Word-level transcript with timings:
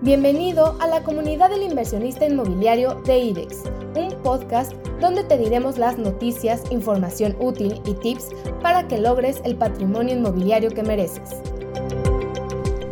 Bienvenido 0.00 0.76
a 0.80 0.86
la 0.86 1.02
comunidad 1.02 1.50
del 1.50 1.62
inversionista 1.62 2.26
inmobiliario 2.26 2.96
de 3.06 3.18
IDEX, 3.18 3.62
un 3.94 4.10
podcast 4.22 4.72
donde 5.00 5.24
te 5.24 5.38
diremos 5.38 5.78
las 5.78 5.98
noticias, 5.98 6.62
información 6.70 7.36
útil 7.38 7.80
y 7.86 7.94
tips 7.94 8.28
para 8.62 8.86
que 8.88 8.98
logres 8.98 9.40
el 9.44 9.56
patrimonio 9.56 10.14
inmobiliario 10.14 10.70
que 10.70 10.82
mereces. 10.82 11.40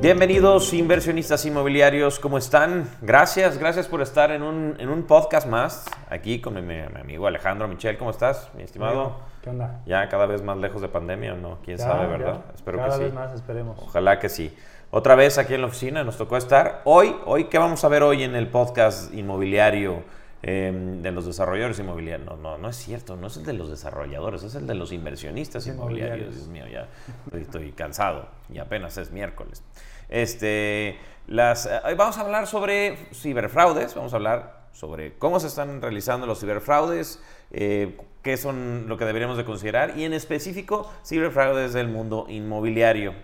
Bienvenidos 0.01 0.73
inversionistas 0.73 1.45
inmobiliarios, 1.47 2.19
¿cómo 2.19 2.39
están? 2.39 2.89
Gracias, 3.03 3.59
gracias 3.59 3.87
por 3.87 4.01
estar 4.03 4.33
en 4.33 4.43
un, 4.43 4.77
en 4.81 4.89
un 4.89 5.05
podcast 5.05 5.47
más, 5.47 5.85
aquí 6.11 6.41
con 6.41 6.55
mi, 6.55 6.63
mi 6.63 6.81
amigo 7.01 7.27
Alejandro 7.27 7.69
Michel, 7.69 7.99
¿cómo 7.99 8.11
estás, 8.11 8.49
mi 8.57 8.63
estimado? 8.65 9.17
¿Qué 9.43 9.51
onda? 9.51 9.81
Ya 9.87 10.09
cada 10.09 10.27
vez 10.27 10.43
más 10.43 10.57
lejos 10.57 10.81
de 10.83 10.89
pandemia 10.89 11.35
o 11.35 11.37
no, 11.37 11.59
quién 11.65 11.77
Ya, 11.77 11.85
sabe, 11.85 12.07
¿verdad? 12.07 12.41
ya. 12.49 12.55
Espero 12.55 12.79
Cada 12.79 12.91
que 12.91 12.97
sí. 12.97 13.03
vez 13.05 13.15
más 13.15 13.33
esperemos. 13.35 13.79
Ojalá 13.81 14.19
que 14.19 14.29
sí. 14.29 14.57
Otra 14.95 15.15
vez 15.15 15.39
aquí 15.39 15.55
en 15.55 15.63
la 15.63 15.69
oficina 15.69 16.05
nos 16.05 16.19
tocó 16.19 16.37
estar. 16.37 16.83
Hoy, 16.85 17.17
hoy 17.25 17.45
¿qué 17.45 17.57
vamos 17.57 17.83
a 17.83 17.89
ver 17.89 18.03
hoy 18.03 18.25
en 18.25 18.37
el 18.37 18.49
podcast 18.49 19.11
inmobiliario 19.15 20.03
eh, 20.43 20.71
de 21.01 21.11
los 21.13 21.25
desarrolladores 21.25 21.79
inmobiliarios? 21.79 22.27
No, 22.29 22.37
no, 22.37 22.59
no 22.59 22.69
es 22.69 22.77
cierto, 22.77 23.17
no 23.17 23.29
es 23.29 23.39
el 23.39 23.47
de 23.47 23.55
los 23.55 23.71
desarrolladores, 23.71 24.43
es 24.43 24.55
el 24.55 24.67
de 24.67 24.75
los 24.75 24.93
inversionistas 24.93 25.67
inmobiliarios. 25.67 26.35
Dios 26.35 26.47
mío, 26.49 26.67
ya 26.71 26.89
estoy, 27.25 27.41
estoy 27.41 27.73
cansado 27.73 28.29
y 28.53 28.59
apenas 28.59 28.99
es 28.99 29.13
miércoles. 29.13 29.63
Este, 30.11 30.99
las, 31.27 31.65
eh, 31.65 31.81
hoy 31.87 31.95
vamos 31.95 32.19
a 32.19 32.21
hablar 32.21 32.47
sobre 32.47 32.99
ciberfraudes, 33.15 33.95
vamos 33.95 34.13
a 34.13 34.17
hablar 34.17 34.67
sobre 34.73 35.15
cómo 35.15 35.41
se 35.41 35.47
están 35.47 35.81
realizando 35.81 36.27
los 36.27 36.39
ciberfraudes, 36.39 37.19
eh, 37.51 37.97
qué 38.21 38.37
son 38.37 38.89
lo 38.89 38.99
que 38.99 39.07
deberíamos 39.07 39.39
de 39.39 39.47
considerar 39.47 39.99
y 39.99 40.05
en 40.05 40.13
específico 40.13 40.93
ciberfraudes 41.03 41.73
del 41.73 41.89
mundo 41.89 42.27
inmobiliario. 42.29 43.15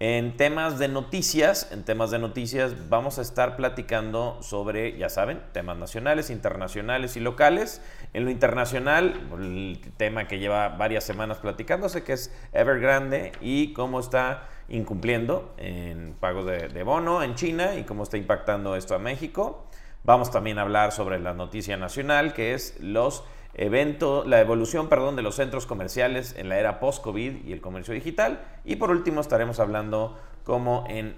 En 0.00 0.36
temas 0.36 0.78
de 0.78 0.86
noticias, 0.86 1.72
en 1.72 1.82
temas 1.82 2.12
de 2.12 2.20
noticias 2.20 2.88
vamos 2.88 3.18
a 3.18 3.22
estar 3.22 3.56
platicando 3.56 4.38
sobre, 4.42 4.96
ya 4.96 5.08
saben, 5.08 5.42
temas 5.52 5.76
nacionales, 5.76 6.30
internacionales 6.30 7.16
y 7.16 7.20
locales. 7.20 7.82
En 8.12 8.24
lo 8.24 8.30
internacional, 8.30 9.20
el 9.36 9.80
tema 9.96 10.28
que 10.28 10.38
lleva 10.38 10.68
varias 10.68 11.02
semanas 11.02 11.38
platicándose, 11.38 12.04
que 12.04 12.12
es 12.12 12.32
Evergrande 12.52 13.32
y 13.40 13.72
cómo 13.72 13.98
está 13.98 14.48
incumpliendo 14.68 15.52
en 15.56 16.14
pagos 16.20 16.46
de, 16.46 16.68
de 16.68 16.82
bono 16.84 17.24
en 17.24 17.34
China 17.34 17.74
y 17.74 17.82
cómo 17.82 18.04
está 18.04 18.18
impactando 18.18 18.76
esto 18.76 18.94
a 18.94 19.00
México. 19.00 19.66
Vamos 20.04 20.30
también 20.30 20.60
a 20.60 20.62
hablar 20.62 20.92
sobre 20.92 21.18
la 21.18 21.34
noticia 21.34 21.76
nacional, 21.76 22.34
que 22.34 22.54
es 22.54 22.78
los 22.78 23.24
eventos, 23.54 24.26
la 24.26 24.40
evolución, 24.40 24.88
perdón, 24.88 25.16
de 25.16 25.22
los 25.22 25.36
centros 25.36 25.66
comerciales 25.66 26.34
en 26.36 26.48
la 26.48 26.58
era 26.58 26.80
post-COVID 26.80 27.44
y 27.46 27.52
el 27.52 27.60
comercio 27.60 27.94
digital. 27.94 28.40
Y 28.64 28.76
por 28.76 28.90
último 28.90 29.20
estaremos 29.20 29.60
hablando 29.60 30.18
como 30.44 30.84
en 30.88 31.16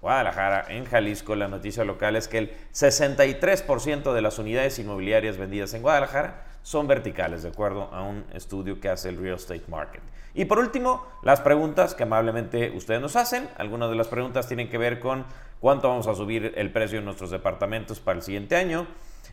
Guadalajara, 0.00 0.66
en 0.68 0.84
Jalisco, 0.84 1.34
la 1.34 1.48
noticia 1.48 1.84
local 1.84 2.14
es 2.14 2.28
que 2.28 2.38
el 2.38 2.52
63% 2.72 4.12
de 4.12 4.22
las 4.22 4.38
unidades 4.38 4.78
inmobiliarias 4.78 5.38
vendidas 5.38 5.74
en 5.74 5.82
Guadalajara 5.82 6.44
son 6.62 6.86
verticales, 6.86 7.42
de 7.42 7.48
acuerdo 7.48 7.88
a 7.92 8.02
un 8.02 8.24
estudio 8.32 8.80
que 8.80 8.88
hace 8.88 9.08
el 9.08 9.16
Real 9.16 9.36
Estate 9.36 9.64
Market. 9.68 10.02
Y 10.34 10.44
por 10.44 10.58
último, 10.60 11.04
las 11.22 11.40
preguntas 11.40 11.94
que 11.94 12.04
amablemente 12.04 12.70
ustedes 12.70 13.00
nos 13.00 13.16
hacen. 13.16 13.48
Algunas 13.56 13.90
de 13.90 13.96
las 13.96 14.06
preguntas 14.06 14.46
tienen 14.46 14.68
que 14.68 14.78
ver 14.78 15.00
con 15.00 15.24
cuánto 15.58 15.88
vamos 15.88 16.06
a 16.06 16.14
subir 16.14 16.52
el 16.56 16.70
precio 16.70 17.00
de 17.00 17.04
nuestros 17.04 17.30
departamentos 17.30 17.98
para 17.98 18.18
el 18.18 18.22
siguiente 18.22 18.54
año, 18.54 18.86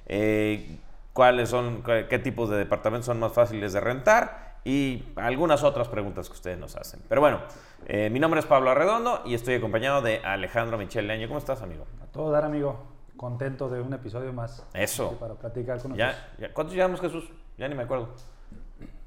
eh, 0.07 0.79
cuáles 1.15 1.47
son, 1.49 1.81
qué 2.09 2.19
tipos 2.19 2.49
de 2.49 2.57
departamentos 2.57 3.05
son 3.05 3.19
más 3.19 3.31
fáciles 3.31 3.71
de 3.73 3.79
rentar 3.79 4.57
y 4.65 5.05
algunas 5.15 5.63
otras 5.63 5.87
preguntas 5.87 6.27
que 6.27 6.33
ustedes 6.33 6.57
nos 6.59 6.75
hacen. 6.75 6.99
Pero 7.07 7.21
bueno, 7.21 7.39
eh, 7.87 8.09
mi 8.09 8.19
nombre 8.19 8.41
es 8.41 8.45
Pablo 8.45 8.69
Arredondo 8.71 9.21
y 9.25 9.33
estoy 9.33 9.53
acompañado 9.55 10.01
de 10.01 10.19
Alejandro 10.25 10.77
Michel 10.77 11.07
Leaño. 11.07 11.27
¿Cómo 11.29 11.37
estás, 11.39 11.61
amigo? 11.61 11.85
A 12.03 12.05
todo 12.11 12.31
dar, 12.31 12.43
amigo. 12.43 12.83
Contento 13.15 13.69
de 13.69 13.79
un 13.79 13.93
episodio 13.93 14.33
más. 14.33 14.65
Eso. 14.73 15.07
Aquí 15.07 15.15
Para 15.21 15.35
platicar 15.35 15.79
con 15.81 15.91
nosotros. 15.91 16.17
Ya, 16.37 16.47
ya- 16.47 16.53
¿Cuántos 16.53 16.75
llevamos, 16.75 16.99
Jesús? 16.99 17.23
Ya 17.57 17.67
ni 17.69 17.75
me 17.75 17.83
acuerdo. 17.83 18.09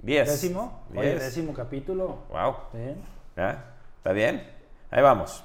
Diez. 0.01 0.29
Décimo. 0.31 0.85
Oye, 0.93 1.03
Diez. 1.11 1.21
décimo 1.25 1.53
capítulo. 1.53 2.21
Wow. 2.31 2.55
¿Está 3.37 4.13
bien? 4.13 4.49
Ahí 4.91 5.03
vamos. 5.03 5.45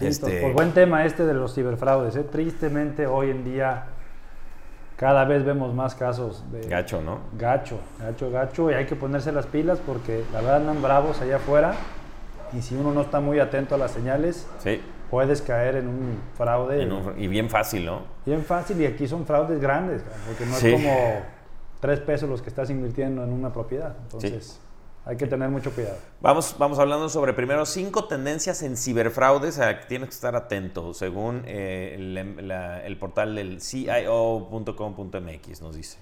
Listo. 0.00 0.26
Este- 0.26 0.40
Pues 0.40 0.54
buen 0.54 0.72
tema 0.72 1.04
este 1.04 1.24
de 1.24 1.34
los 1.34 1.54
ciberfraudes. 1.54 2.16
¿eh? 2.16 2.24
Tristemente, 2.24 3.06
hoy 3.06 3.30
en 3.30 3.44
día, 3.44 3.86
cada 4.98 5.24
vez 5.24 5.44
vemos 5.44 5.72
más 5.74 5.94
casos 5.94 6.44
de 6.52 6.68
Gacho, 6.68 7.00
¿no? 7.00 7.20
gacho, 7.38 7.78
gacho, 8.00 8.30
gacho. 8.30 8.70
Y 8.70 8.74
hay 8.74 8.84
que 8.86 8.96
ponerse 8.96 9.30
las 9.32 9.46
pilas 9.46 9.78
porque 9.86 10.24
la 10.32 10.40
verdad 10.40 10.56
andan 10.56 10.82
bravos 10.82 11.20
allá 11.22 11.36
afuera. 11.36 11.74
Y 12.52 12.62
si 12.62 12.74
uno 12.74 12.92
no 12.92 13.02
está 13.02 13.20
muy 13.20 13.38
atento 13.38 13.74
a 13.74 13.78
las 13.78 13.92
señales, 13.92 14.46
Sí. 14.58 14.80
puedes 15.10 15.40
caer 15.42 15.76
en 15.76 15.86
un 15.88 16.18
fraude. 16.34 16.82
En 16.82 16.92
un- 16.92 17.14
y 17.18 17.28
bien 17.28 17.48
fácil, 17.48 17.86
¿no? 17.86 18.02
Bien 18.26 18.42
fácil 18.42 18.80
y 18.80 18.86
aquí 18.86 19.06
son 19.06 19.24
fraudes 19.24 19.60
grandes, 19.60 20.02
porque 20.26 20.44
no 20.46 20.54
Sí. 20.56 20.68
es 20.68 20.82
como 20.82 20.96
tres 21.80 22.00
pesos 22.00 22.28
los 22.28 22.42
que 22.42 22.48
estás 22.48 22.68
invirtiendo 22.70 23.22
en 23.22 23.32
una 23.32 23.52
propiedad. 23.52 23.94
Entonces, 24.04 24.60
hay 25.08 25.16
que 25.16 25.26
tener 25.26 25.48
mucho 25.48 25.72
cuidado. 25.72 25.96
Vamos, 26.20 26.54
vamos 26.58 26.78
hablando 26.78 27.08
sobre 27.08 27.32
primero 27.32 27.64
cinco 27.64 28.04
tendencias 28.04 28.62
en 28.62 28.76
ciberfraudes 28.76 29.58
a 29.58 29.80
que 29.80 29.86
tienes 29.86 30.10
que 30.10 30.14
estar 30.14 30.36
atento, 30.36 30.92
según 30.92 31.42
eh, 31.46 31.94
el, 31.96 32.46
la- 32.46 32.84
el 32.84 32.98
portal 32.98 33.34
del 33.34 33.62
CIO.com.mx 33.62 35.62
nos 35.62 35.74
dice. 35.74 35.98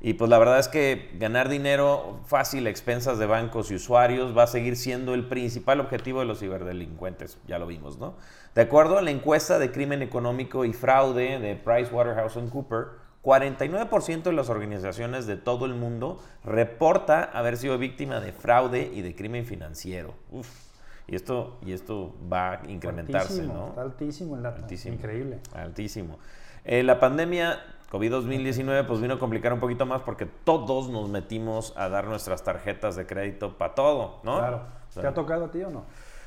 Y 0.00 0.14
pues 0.14 0.30
la 0.30 0.38
verdad 0.38 0.58
es 0.58 0.68
que 0.68 1.10
ganar 1.18 1.48
dinero 1.48 2.20
fácil 2.26 2.66
a 2.66 2.70
expensas 2.70 3.18
de 3.18 3.24
bancos 3.26 3.70
y 3.70 3.76
usuarios 3.76 4.36
va 4.36 4.42
a 4.42 4.46
seguir 4.46 4.76
siendo 4.76 5.14
el 5.14 5.26
principal 5.26 5.80
objetivo 5.80 6.20
de 6.20 6.26
los 6.26 6.40
ciberdelincuentes, 6.40 7.38
ya 7.48 7.58
lo 7.58 7.66
vimos, 7.66 7.98
¿no? 7.98 8.14
De 8.54 8.60
acuerdo 8.62 8.98
a 8.98 9.02
la 9.02 9.10
encuesta 9.10 9.58
de 9.58 9.72
crimen 9.72 10.02
económico 10.02 10.64
y 10.66 10.72
fraude 10.74 11.38
de 11.38 11.56
PricewaterhouseCoopers, 11.56 12.88
49% 13.26 14.22
de 14.22 14.32
las 14.32 14.48
organizaciones 14.50 15.26
de 15.26 15.36
todo 15.36 15.66
el 15.66 15.74
mundo 15.74 16.22
reporta 16.44 17.24
haber 17.24 17.56
sido 17.56 17.76
víctima 17.76 18.20
de 18.20 18.32
fraude 18.32 18.88
y 18.94 19.02
de 19.02 19.16
crimen 19.16 19.44
financiero. 19.44 20.14
Uf. 20.30 20.48
Y 21.08 21.16
esto, 21.16 21.58
y 21.60 21.72
esto 21.72 22.14
va 22.32 22.52
a 22.52 22.70
incrementarse, 22.70 23.32
Altísimo, 23.32 23.54
¿no? 23.54 23.68
Está 23.70 23.82
altísimo 23.82 24.36
el 24.36 24.42
dato. 24.44 24.62
Altísimo. 24.62 24.94
Increíble. 24.94 25.40
Altísimo. 25.54 26.18
Eh, 26.64 26.84
la 26.84 27.00
pandemia 27.00 27.58
COVID-2019 27.90 28.86
pues 28.86 29.00
vino 29.00 29.14
a 29.14 29.18
complicar 29.18 29.52
un 29.52 29.60
poquito 29.60 29.86
más 29.86 30.02
porque 30.02 30.26
todos 30.26 30.88
nos 30.88 31.08
metimos 31.08 31.72
a 31.76 31.88
dar 31.88 32.06
nuestras 32.06 32.44
tarjetas 32.44 32.94
de 32.94 33.06
crédito 33.06 33.58
para 33.58 33.74
todo, 33.74 34.20
¿no? 34.22 34.38
Claro. 34.38 34.62
¿Te 34.94 35.04
ha 35.04 35.14
tocado 35.14 35.46
a 35.46 35.50
ti 35.50 35.62
o 35.64 35.70
no? 35.70 35.84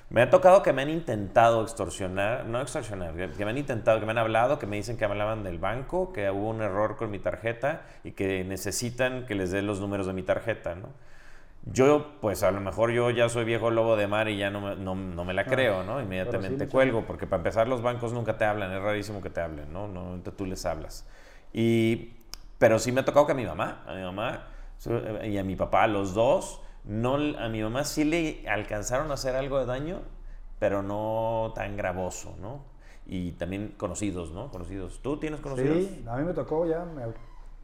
Me 0.09 0.21
ha 0.23 0.29
tocado 0.29 0.63
que 0.63 0.73
me 0.73 0.81
han 0.81 0.89
intentado 0.89 1.61
extorsionar, 1.61 2.45
no 2.45 2.59
extorsionar, 2.61 3.13
que 3.15 3.45
me 3.45 3.51
han 3.51 3.57
intentado, 3.57 3.99
que 3.99 4.05
me 4.05 4.11
han 4.11 4.17
hablado, 4.17 4.57
que 4.57 4.65
me 4.65 4.75
dicen 4.77 4.97
que 4.97 5.05
me 5.07 5.11
hablaban 5.13 5.43
del 5.43 5.59
banco, 5.59 6.11
que 6.13 6.29
hubo 6.31 6.49
un 6.49 6.61
error 6.61 6.95
con 6.97 7.11
mi 7.11 7.19
tarjeta 7.19 7.83
y 8.03 8.11
que 8.13 8.43
necesitan 8.43 9.25
que 9.27 9.35
les 9.35 9.51
dé 9.51 9.61
los 9.61 9.79
números 9.79 10.07
de 10.07 10.13
mi 10.13 10.23
tarjeta, 10.23 10.75
¿no? 10.75 10.89
Yo, 11.65 12.13
pues 12.21 12.41
a 12.43 12.51
lo 12.51 12.61
mejor 12.61 12.91
yo 12.91 13.09
ya 13.11 13.29
soy 13.29 13.43
viejo 13.45 13.69
lobo 13.69 13.97
de 13.97 14.07
mar 14.07 14.29
y 14.29 14.37
ya 14.37 14.49
no 14.49 14.61
me, 14.61 14.75
no, 14.77 14.95
no 14.95 15.25
me 15.25 15.33
la 15.33 15.47
creo, 15.47 15.83
¿no? 15.83 16.01
Inmediatamente 16.01 16.67
cuelgo, 16.69 17.05
porque 17.05 17.27
para 17.27 17.41
empezar 17.41 17.67
los 17.67 17.81
bancos 17.81 18.13
nunca 18.13 18.37
te 18.37 18.45
hablan, 18.45 18.71
es 18.71 18.81
rarísimo 18.81 19.21
que 19.21 19.29
te 19.29 19.41
hablen, 19.41 19.71
¿no? 19.73 19.87
Normalmente 19.87 20.31
tú 20.31 20.45
les 20.45 20.65
hablas. 20.65 21.05
Y, 21.53 22.13
pero 22.57 22.79
sí 22.79 22.91
me 22.91 23.01
ha 23.01 23.05
tocado 23.05 23.25
que 23.25 23.33
a 23.33 23.35
mi 23.35 23.45
mamá, 23.45 23.83
a 23.87 23.93
mi 23.93 24.01
mamá 24.01 24.47
so- 24.77 25.23
y 25.25 25.37
a 25.37 25.43
mi 25.43 25.55
papá, 25.55 25.85
los 25.87 26.13
dos, 26.13 26.61
no, 26.89 27.15
a 27.15 27.47
mi 27.49 27.61
mamá 27.61 27.83
sí 27.83 28.03
le 28.03 28.47
alcanzaron 28.49 29.11
a 29.11 29.13
hacer 29.13 29.35
algo 29.35 29.59
de 29.59 29.65
daño, 29.65 29.99
pero 30.59 30.81
no 30.83 31.51
tan 31.55 31.77
gravoso, 31.77 32.35
¿no? 32.41 32.63
Y 33.05 33.31
también 33.33 33.73
conocidos, 33.77 34.31
¿no? 34.31 34.49
Conocidos. 34.51 34.99
¿Tú 35.01 35.17
tienes 35.17 35.39
conocidos? 35.39 35.77
Sí, 35.77 36.05
a 36.07 36.17
mí 36.17 36.23
me 36.23 36.33
tocó 36.33 36.65
ya. 36.65 36.83
me- 36.85 37.03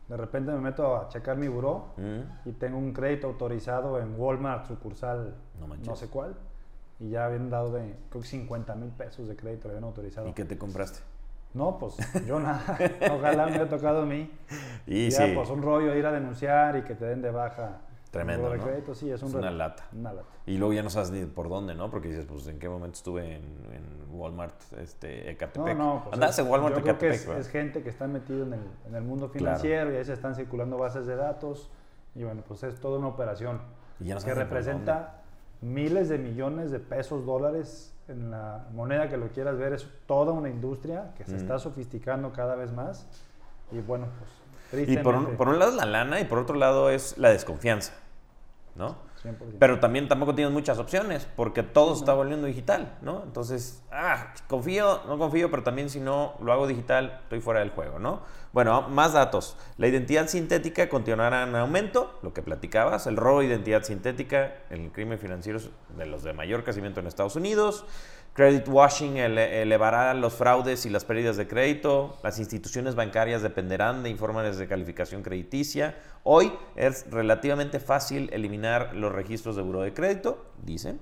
de 0.07 0.17
repente 0.17 0.51
me 0.51 0.59
meto 0.59 0.95
a 0.95 1.09
checar 1.09 1.35
mi 1.35 1.47
buró 1.47 1.87
Mm. 1.97 2.49
y 2.49 2.51
tengo 2.53 2.77
un 2.77 2.93
crédito 2.93 3.25
autorizado 3.25 3.99
en 3.99 4.13
Walmart, 4.19 4.67
sucursal 4.67 5.33
No 5.83 5.95
sé 5.95 6.07
cuál. 6.09 6.35
Y 6.99 7.09
ya 7.09 7.25
habían 7.25 7.49
dado 7.49 7.71
de, 7.73 7.95
creo 8.09 8.21
que 8.21 8.27
50 8.27 8.75
mil 8.75 8.89
pesos 8.91 9.27
de 9.27 9.35
crédito, 9.35 9.67
habían 9.67 9.83
autorizado. 9.83 10.27
¿Y 10.29 10.33
qué 10.33 10.45
te 10.45 10.57
compraste? 10.57 10.99
No, 11.55 11.77
pues 11.79 11.95
yo 12.27 12.39
nada. 12.39 12.77
Ojalá 13.11 13.47
me 13.47 13.53
haya 13.55 13.67
tocado 13.67 14.03
a 14.03 14.05
mí. 14.05 14.29
Y 14.85 15.09
ya, 15.09 15.25
sí. 15.25 15.31
pues 15.35 15.49
un 15.49 15.61
rollo 15.63 15.95
ir 15.95 16.05
a 16.05 16.11
denunciar 16.11 16.77
y 16.77 16.83
que 16.83 16.93
te 16.93 17.05
den 17.05 17.21
de 17.23 17.31
baja. 17.31 17.81
Tremendo, 18.15 18.55
¿no? 18.55 18.95
sí, 18.95 19.11
es, 19.11 19.21
un 19.21 19.29
Es 19.29 19.35
una 19.35 19.51
lata. 19.51 19.83
Una 19.93 20.13
lata. 20.13 20.27
Y 20.45 20.57
luego 20.57 20.73
ya 20.73 20.83
no 20.83 20.89
sabes 20.89 21.11
ni 21.11 21.25
por 21.25 21.49
dónde, 21.49 21.75
¿no? 21.75 21.89
Porque 21.91 22.07
dices, 22.09 22.25
pues, 22.25 22.47
¿en 22.47 22.59
qué 22.59 22.69
momento 22.69 22.95
estuve 22.95 23.35
en, 23.35 23.43
en 23.73 23.83
Walmart, 24.11 24.55
este, 24.79 25.23
No, 25.25 25.29
Ecatepec? 25.31 25.77
no, 25.77 26.01
pues 26.03 26.13
Andabas 26.13 26.39
es- 26.39 26.45
en 26.45 26.51
Walmart, 26.51 26.75
yo 26.75 26.81
creo 26.81 26.97
que 26.97 27.05
Ecatepec, 27.07 27.19
es, 27.21 27.27
¿verdad? 27.27 27.41
es 27.41 27.49
gente 27.49 27.83
que 27.83 27.89
está 27.89 28.07
metido 28.07 28.43
en 28.45 28.53
el, 28.53 28.59
en 28.87 28.95
el 28.95 29.03
mundo 29.03 29.29
Claro. 29.31 29.33
financiero 29.57 29.93
y 29.93 29.97
ahí 29.97 30.05
se 30.05 30.13
están 30.13 30.35
circulando 30.35 30.77
bases 30.77 31.05
de 31.05 31.15
datos 31.15 31.69
y 32.15 32.23
bueno, 32.23 32.41
pues 32.47 32.63
es 32.63 32.79
toda 32.79 32.97
una 32.99 33.07
operación 33.07 33.59
Y 33.99 34.05
ya 34.05 34.15
no 34.15 34.21
que 34.21 34.33
representa 34.33 35.21
miles 35.61 36.09
de 36.09 36.17
millones 36.17 36.71
de 36.71 36.79
pesos, 36.79 37.25
dólares 37.25 37.93
en 38.07 38.31
la 38.31 38.65
moneda 38.71 39.09
que 39.09 39.17
lo 39.17 39.27
quieras 39.29 39.57
ver, 39.57 39.73
es 39.73 39.87
toda 40.05 40.31
una 40.31 40.47
industria 40.49 41.11
que 41.17 41.25
se 41.25 41.31
Ujú. 41.31 41.41
está 41.41 41.59
sofisticando 41.59 42.31
cada 42.31 42.55
vez 42.55 42.71
más 42.71 43.07
y 43.71 43.79
bueno, 43.79 44.07
pues 44.71 44.87
Y 44.89 44.97
por 44.97 45.15
un, 45.15 45.35
por 45.37 45.47
un 45.49 45.59
lado 45.59 45.71
es 45.71 45.77
la 45.77 45.85
lana 45.85 46.19
y 46.19 46.25
por 46.25 46.37
otro 46.39 46.55
lado 46.55 46.89
es 46.89 47.17
la 47.17 47.29
desconfianza, 47.29 47.93
¿no? 48.75 48.97
Pero 49.59 49.79
también 49.79 50.07
tampoco 50.07 50.35
tienes 50.35 50.53
muchas 50.53 50.77
opciones 50.77 51.27
porque 51.35 51.63
todo 51.63 51.95
se 51.95 52.01
está 52.01 52.13
volviendo 52.13 52.45
digital, 52.45 52.97
¿no? 53.01 53.23
Entonces, 53.23 53.83
ah, 53.91 54.33
confío, 54.47 55.01
no 55.07 55.17
confío, 55.17 55.49
pero 55.49 55.63
también 55.63 55.89
si 55.89 55.99
no 55.99 56.35
lo 56.41 56.51
hago 56.53 56.67
digital, 56.67 57.19
estoy 57.23 57.39
fuera 57.39 57.61
del 57.61 57.71
juego, 57.71 57.97
¿no? 57.97 58.21
Bueno, 58.53 58.83
más 58.83 59.13
datos. 59.13 59.57
La 59.77 59.87
identidad 59.87 60.27
sintética 60.27 60.89
continuará 60.89 61.43
en 61.43 61.55
aumento, 61.55 62.19
lo 62.21 62.33
que 62.33 62.41
platicabas, 62.41 63.07
el 63.07 63.17
robo 63.17 63.39
de 63.39 63.47
identidad 63.47 63.83
sintética, 63.83 64.55
el 64.69 64.91
crimen 64.91 65.17
financiero 65.17 65.59
de 65.97 66.05
los 66.05 66.23
de 66.23 66.33
mayor 66.33 66.63
crecimiento 66.63 66.99
en 66.99 67.07
Estados 67.07 67.35
Unidos. 67.35 67.85
Credit 68.35 68.67
washing 68.67 69.15
elevará 69.15 70.13
los 70.13 70.33
fraudes 70.33 70.85
y 70.85 70.89
las 70.89 71.05
pérdidas 71.05 71.37
de 71.37 71.47
crédito. 71.47 72.17
Las 72.21 72.37
instituciones 72.37 72.93
bancarias 72.93 73.41
dependerán 73.41 74.03
de 74.03 74.09
informes 74.09 74.57
de 74.57 74.67
calificación 74.67 75.23
crediticia. 75.23 75.95
Hoy 76.23 76.51
es 76.75 77.09
relativamente 77.09 77.79
fácil 77.79 78.29
eliminar 78.33 78.93
los 78.93 79.13
registros 79.13 79.55
de 79.55 79.61
buro 79.61 79.83
de 79.83 79.93
crédito, 79.93 80.51
dicen. 80.61 80.99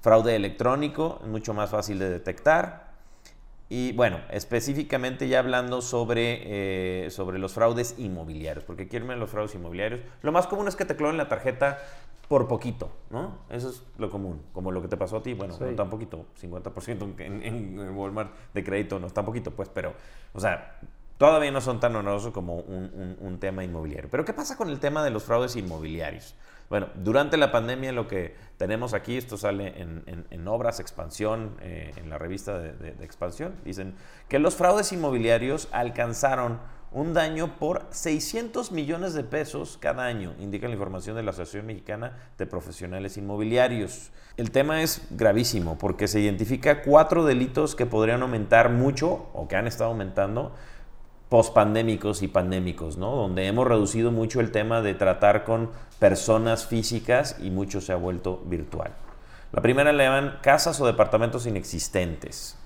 Fraude 0.00 0.36
electrónico 0.36 1.18
es 1.24 1.28
mucho 1.28 1.54
más 1.54 1.70
fácil 1.70 1.98
de 1.98 2.08
detectar. 2.08 2.89
Y 3.72 3.92
bueno, 3.92 4.18
específicamente 4.30 5.28
ya 5.28 5.38
hablando 5.38 5.80
sobre, 5.80 7.04
eh, 7.06 7.10
sobre 7.10 7.38
los 7.38 7.52
fraudes 7.52 7.94
inmobiliarios, 7.98 8.64
porque 8.64 8.88
quieren 8.88 9.06
ver 9.06 9.16
los 9.16 9.30
fraudes 9.30 9.54
inmobiliarios. 9.54 10.00
Lo 10.22 10.32
más 10.32 10.48
común 10.48 10.66
es 10.66 10.74
que 10.74 10.84
te 10.84 10.96
clonen 10.96 11.16
la 11.16 11.28
tarjeta 11.28 11.78
por 12.26 12.48
poquito, 12.48 12.90
¿no? 13.10 13.38
Eso 13.48 13.70
es 13.70 13.84
lo 13.96 14.10
común, 14.10 14.42
como 14.52 14.72
lo 14.72 14.82
que 14.82 14.88
te 14.88 14.96
pasó 14.96 15.18
a 15.18 15.22
ti, 15.22 15.34
bueno, 15.34 15.56
no 15.58 15.66
tan 15.76 15.88
poquito, 15.88 16.26
50% 16.40 17.20
en, 17.20 17.42
en, 17.44 17.96
Walmart 17.96 18.32
de 18.54 18.64
crédito 18.64 18.98
no 18.98 19.06
es 19.06 19.12
tan 19.12 19.24
poquito, 19.24 19.52
pues, 19.52 19.68
pero, 19.68 19.94
o 20.32 20.40
sea, 20.40 20.80
todavía 21.16 21.52
no 21.52 21.60
son 21.60 21.78
tan 21.78 21.94
onerosos 21.94 22.32
como 22.32 22.56
un, 22.56 23.16
un, 23.20 23.38
tema 23.38 23.62
inmobiliario. 23.62 24.10
Pero 24.10 24.24
¿qué 24.24 24.32
pasa 24.32 24.56
con 24.56 24.68
el 24.68 24.80
tema 24.80 25.04
de 25.04 25.10
los 25.10 25.22
fraudes 25.22 25.54
inmobiliarios? 25.54 26.34
Bueno, 26.70 26.88
durante 26.94 27.36
la 27.36 27.50
pandemia 27.50 27.90
lo 27.90 28.06
que 28.06 28.36
tenemos 28.56 28.94
aquí, 28.94 29.16
esto 29.16 29.36
sale 29.36 29.74
en, 29.76 30.48
Obras 30.48 30.78
Expansión, 30.78 31.56
eh, 31.60 31.92
en 31.96 32.08
la 32.08 32.16
revista 32.16 32.60
de, 32.60 32.72
de 32.72 33.04
Expansión, 33.04 33.56
dicen 33.64 33.94
que 34.28 34.38
los 34.38 34.54
fraudes 34.54 34.92
inmobiliarios 34.92 35.68
alcanzaron 35.72 36.60
un 36.92 37.12
daño 37.12 37.56
por 37.58 37.86
600 37.90 38.72
millones 38.72 39.14
de 39.14 39.22
pesos 39.22 39.78
cada 39.80 40.04
año, 40.04 40.34
indica 40.40 40.66
la 40.66 40.74
información 40.74 41.16
de 41.16 41.22
la 41.22 41.30
Asociación 41.30 41.66
Mexicana 41.66 42.16
de 42.36 42.46
Profesionales 42.46 43.16
Inmobiliarios. 43.16 44.10
El 44.36 44.50
tema 44.50 44.82
es 44.82 45.02
gravísimo 45.10 45.78
porque 45.78 46.08
se 46.08 46.20
identifica 46.20 46.82
cuatro 46.82 47.24
delitos 47.24 47.76
que 47.76 47.86
podrían 47.86 48.22
aumentar 48.22 48.70
mucho 48.70 49.28
o 49.34 49.46
que 49.48 49.56
han 49.56 49.66
estado 49.66 49.90
aumentando 49.90 50.54
pospandémicos 51.30 52.22
y 52.22 52.28
pandémicos, 52.28 52.98
¿no? 52.98 53.14
Donde 53.14 53.46
hemos 53.46 53.66
reducido 53.66 54.10
mucho 54.10 54.40
el 54.40 54.50
tema 54.50 54.82
de 54.82 54.94
tratar 54.94 55.44
con 55.44 55.70
personas 56.00 56.66
físicas 56.66 57.36
y 57.40 57.50
mucho 57.50 57.80
se 57.80 57.92
ha 57.92 57.96
vuelto 57.96 58.42
virtual. 58.44 58.92
La 59.52 59.62
primera 59.62 59.92
le 59.92 60.04
llaman 60.04 60.38
casas 60.42 60.80
o 60.80 60.86
departamentos 60.86 61.46
inexistentes. 61.46 62.58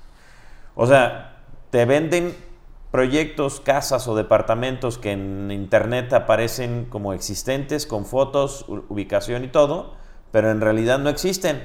O 0.75 0.87
sea, 0.87 1.43
te 1.70 1.84
venden 1.84 2.34
proyectos, 2.90 3.61
casas 3.61 4.08
o 4.08 4.16
departamentos 4.16 4.96
que 4.96 5.12
en 5.12 5.50
internet 5.50 6.12
aparecen 6.14 6.87
como 6.87 7.12
existentes, 7.12 7.87
con 7.87 8.06
fotos, 8.06 8.64
ubicación 8.69 9.44
y 9.44 9.49
todo, 9.49 9.94
pero 10.31 10.50
en 10.50 10.62
realidad 10.62 10.99
no 10.99 11.10
existen. 11.10 11.62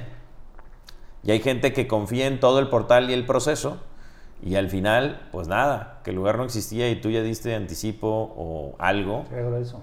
Y 1.22 1.30
hay 1.30 1.40
gente 1.40 1.72
que 1.72 1.86
confía 1.86 2.26
en 2.26 2.40
todo 2.40 2.58
el 2.58 2.68
portal 2.68 3.08
y 3.08 3.14
el 3.14 3.24
proceso 3.24 3.78
y 4.42 4.56
al 4.56 4.70
final, 4.70 5.28
pues 5.32 5.48
nada, 5.48 6.00
que 6.02 6.10
el 6.10 6.16
lugar 6.16 6.38
no 6.38 6.44
existía 6.44 6.88
y 6.90 7.00
tú 7.00 7.10
ya 7.10 7.22
diste 7.22 7.54
anticipo 7.54 8.08
o 8.08 8.74
algo 8.78 9.26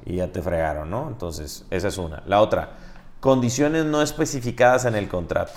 y 0.06 0.16
ya 0.16 0.32
te 0.32 0.42
fregaron, 0.42 0.90
¿no? 0.90 1.08
Entonces, 1.08 1.66
esa 1.70 1.88
es 1.90 1.98
una. 1.98 2.24
La 2.26 2.42
otra, 2.42 2.72
condiciones 3.20 3.86
no 3.86 4.02
especificadas 4.02 4.86
en 4.86 4.96
el 4.96 5.08
contrato. 5.08 5.54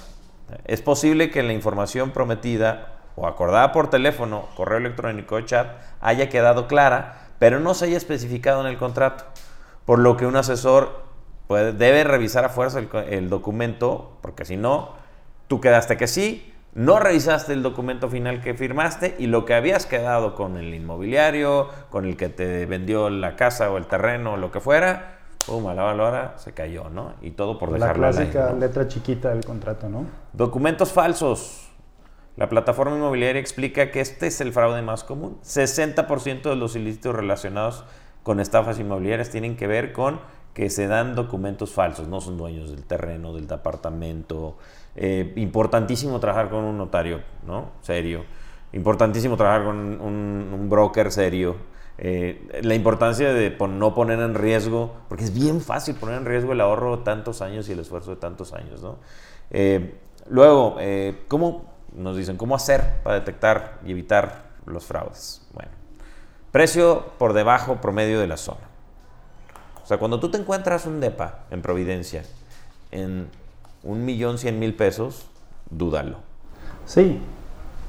Es 0.64 0.82
posible 0.82 1.31
que 1.31 1.43
la 1.43 1.52
información 1.52 2.11
prometida 2.11 2.99
o 3.17 3.26
acordada 3.26 3.73
por 3.73 3.91
teléfono, 3.91 4.47
correo 4.56 4.79
electrónico 4.79 5.37
o 5.37 5.41
chat 5.43 5.69
haya 6.00 6.29
quedado 6.29 6.67
clara, 6.67 7.29
pero 7.38 7.61
no 7.61 7.75
se 7.75 7.87
haya 7.87 7.96
especificado 7.96 8.61
en 8.61 8.67
el 8.67 8.76
contrato. 8.76 9.25
Por 9.85 9.99
lo 9.99 10.17
que 10.17 10.26
un 10.26 10.37
asesor 10.37 11.03
puede, 11.46 11.73
debe 11.73 12.05
revisar 12.05 12.44
a 12.44 12.49
fuerza 12.49 12.81
el, 13.08 13.31
documento, 13.31 14.19
porque 14.20 14.44
si 14.44 14.56
no, 14.56 14.94
tú 15.49 15.61
quedaste 15.61 15.96
que 15.96 16.06
sí, 16.06 16.55
no 16.75 17.00
revisaste 17.00 17.52
el 17.52 17.62
documento 17.62 18.08
final 18.08 18.40
que 18.40 18.55
firmaste 18.55 19.17
y 19.19 19.26
lo 19.26 19.44
que 19.44 19.55
habías 19.55 19.87
quedado 19.87 20.34
con 20.34 20.56
el 20.56 20.72
inmobiliario, 20.75 21.69
con 21.90 22.05
el 22.05 22.17
que 22.17 22.28
te 22.28 22.67
vendió 22.67 23.11
la 23.11 23.37
casa 23.37 23.70
o 23.70 23.76
el 23.76 23.87
terreno 23.87 24.34
o 24.34 24.37
lo 24.37 24.52
que 24.52 24.61
fuera, 24.61 25.19
pum, 25.46 25.67
a 25.67 25.75
la 25.75 25.84
hora 25.87 26.34
se 26.37 26.52
cayó, 26.52 26.88
¿no? 26.88 27.14
Y 27.22 27.32
todo 27.32 27.58
por 27.58 27.72
dejar 27.72 27.99
la 27.99 28.11
clásica 28.11 28.52
letra 28.52 28.87
chiquita 28.87 29.31
del 29.31 29.44
contrato, 29.44 29.88
¿no? 29.88 30.06
Documentos 30.32 30.93
falsos. 30.93 31.67
La 32.37 32.49
plataforma 32.49 32.96
inmobiliaria 32.96 33.40
explica 33.40 33.90
que 33.90 34.00
este 34.00 34.28
es 34.28 34.40
el 34.40 34.52
fraude 34.52 34.81
más 34.82 35.02
común. 35.02 35.38
60% 35.43 36.43
de 36.43 36.56
los 36.56 36.76
ilícitos 36.76 37.14
relacionados 37.14 37.84
con 38.22 38.38
estafas 38.38 38.78
inmobiliarias 38.78 39.31
tienen 39.31 39.56
que 39.56 39.67
ver 39.67 39.93
con 39.93 40.20
que 40.55 40.70
se 40.70 40.87
dan 40.87 41.14
documentos 41.14 41.73
falsos, 41.73 42.08
no 42.08 42.20
son 42.20 42.37
dueños 42.37 42.70
del 42.70 42.85
terreno, 42.85 43.32
del 43.32 43.47
departamento. 43.47 44.56
Eh, 44.97 45.32
importantísimo 45.37 46.19
trabajar 46.20 46.50
con 46.50 46.64
un 46.64 46.76
notario, 46.76 47.20
¿no? 47.47 47.70
Serio. 47.82 48.25
Importantísimo 48.73 49.37
trabajar 49.37 49.64
con 49.64 49.76
un, 50.00 50.69
broker 50.69 51.11
serio. 51.11 51.56
Eh, 51.99 52.61
la 52.62 52.75
importancia 52.75 53.32
de 53.32 53.56
no 53.69 53.94
poner 53.94 54.20
en 54.20 54.35
riesgo, 54.35 54.94
porque 55.08 55.25
es 55.25 55.35
bien 55.35 55.61
fácil 55.61 55.97
poner 55.97 56.17
en 56.17 56.25
riesgo 56.25 56.53
el 56.53 56.61
ahorro 56.61 56.96
de 56.96 57.05
tantos 57.05 57.43
años 57.43 57.69
y 57.69 57.73
el 57.73 57.81
esfuerzo 57.81 58.11
de 58.11 58.17
tantos 58.17 58.53
años, 58.53 58.82
¿no? 58.82 58.96
Eh, 59.50 59.94
luego, 60.29 60.76
¿cómo 61.29 61.70
nos 61.94 62.17
dicen 62.17 62.37
cómo 62.37 62.55
hacer 62.55 63.03
para 63.03 63.17
detectar 63.17 63.79
y 63.85 63.91
evitar 63.91 64.50
los 64.67 64.85
fraudes. 64.85 65.46
Bueno, 65.53 65.70
precio 66.53 67.12
por 67.19 67.32
debajo 67.32 67.81
promedio 67.81 68.20
de 68.20 68.26
la 68.26 68.37
zona. 68.37 68.69
O 69.91 69.93
sea, 69.93 69.99
cuando 69.99 70.21
tú 70.21 70.31
te 70.31 70.39
encuentras 70.39 70.87
un 70.87 71.01
DEPA 71.01 71.41
en 71.51 71.63
Providencia 71.63 72.23
en 72.93 73.27
un 73.83 74.05
millón 74.05 74.39
cien 74.39 74.61
mil 74.61 74.77
pesos, 74.77 75.27
dúdalo. 75.69 76.19
Sí, 76.87 77.21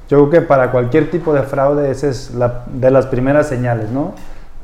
yo 0.09 0.17
creo 0.17 0.29
que 0.31 0.41
para 0.47 0.71
cualquier 0.71 1.11
tipo 1.11 1.31
de 1.31 1.43
fraude 1.43 1.91
esa 1.91 2.07
es 2.07 2.33
la, 2.33 2.63
de 2.65 2.89
las 2.89 3.05
primeras 3.05 3.47
señales, 3.47 3.91
¿no? 3.91 4.15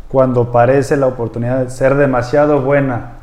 Cuando 0.07 0.51
parece 0.51 0.97
la 0.97 1.05
oportunidad 1.05 1.63
de 1.63 1.69
ser 1.69 1.93
demasiado 1.93 2.59
buena 2.63 3.17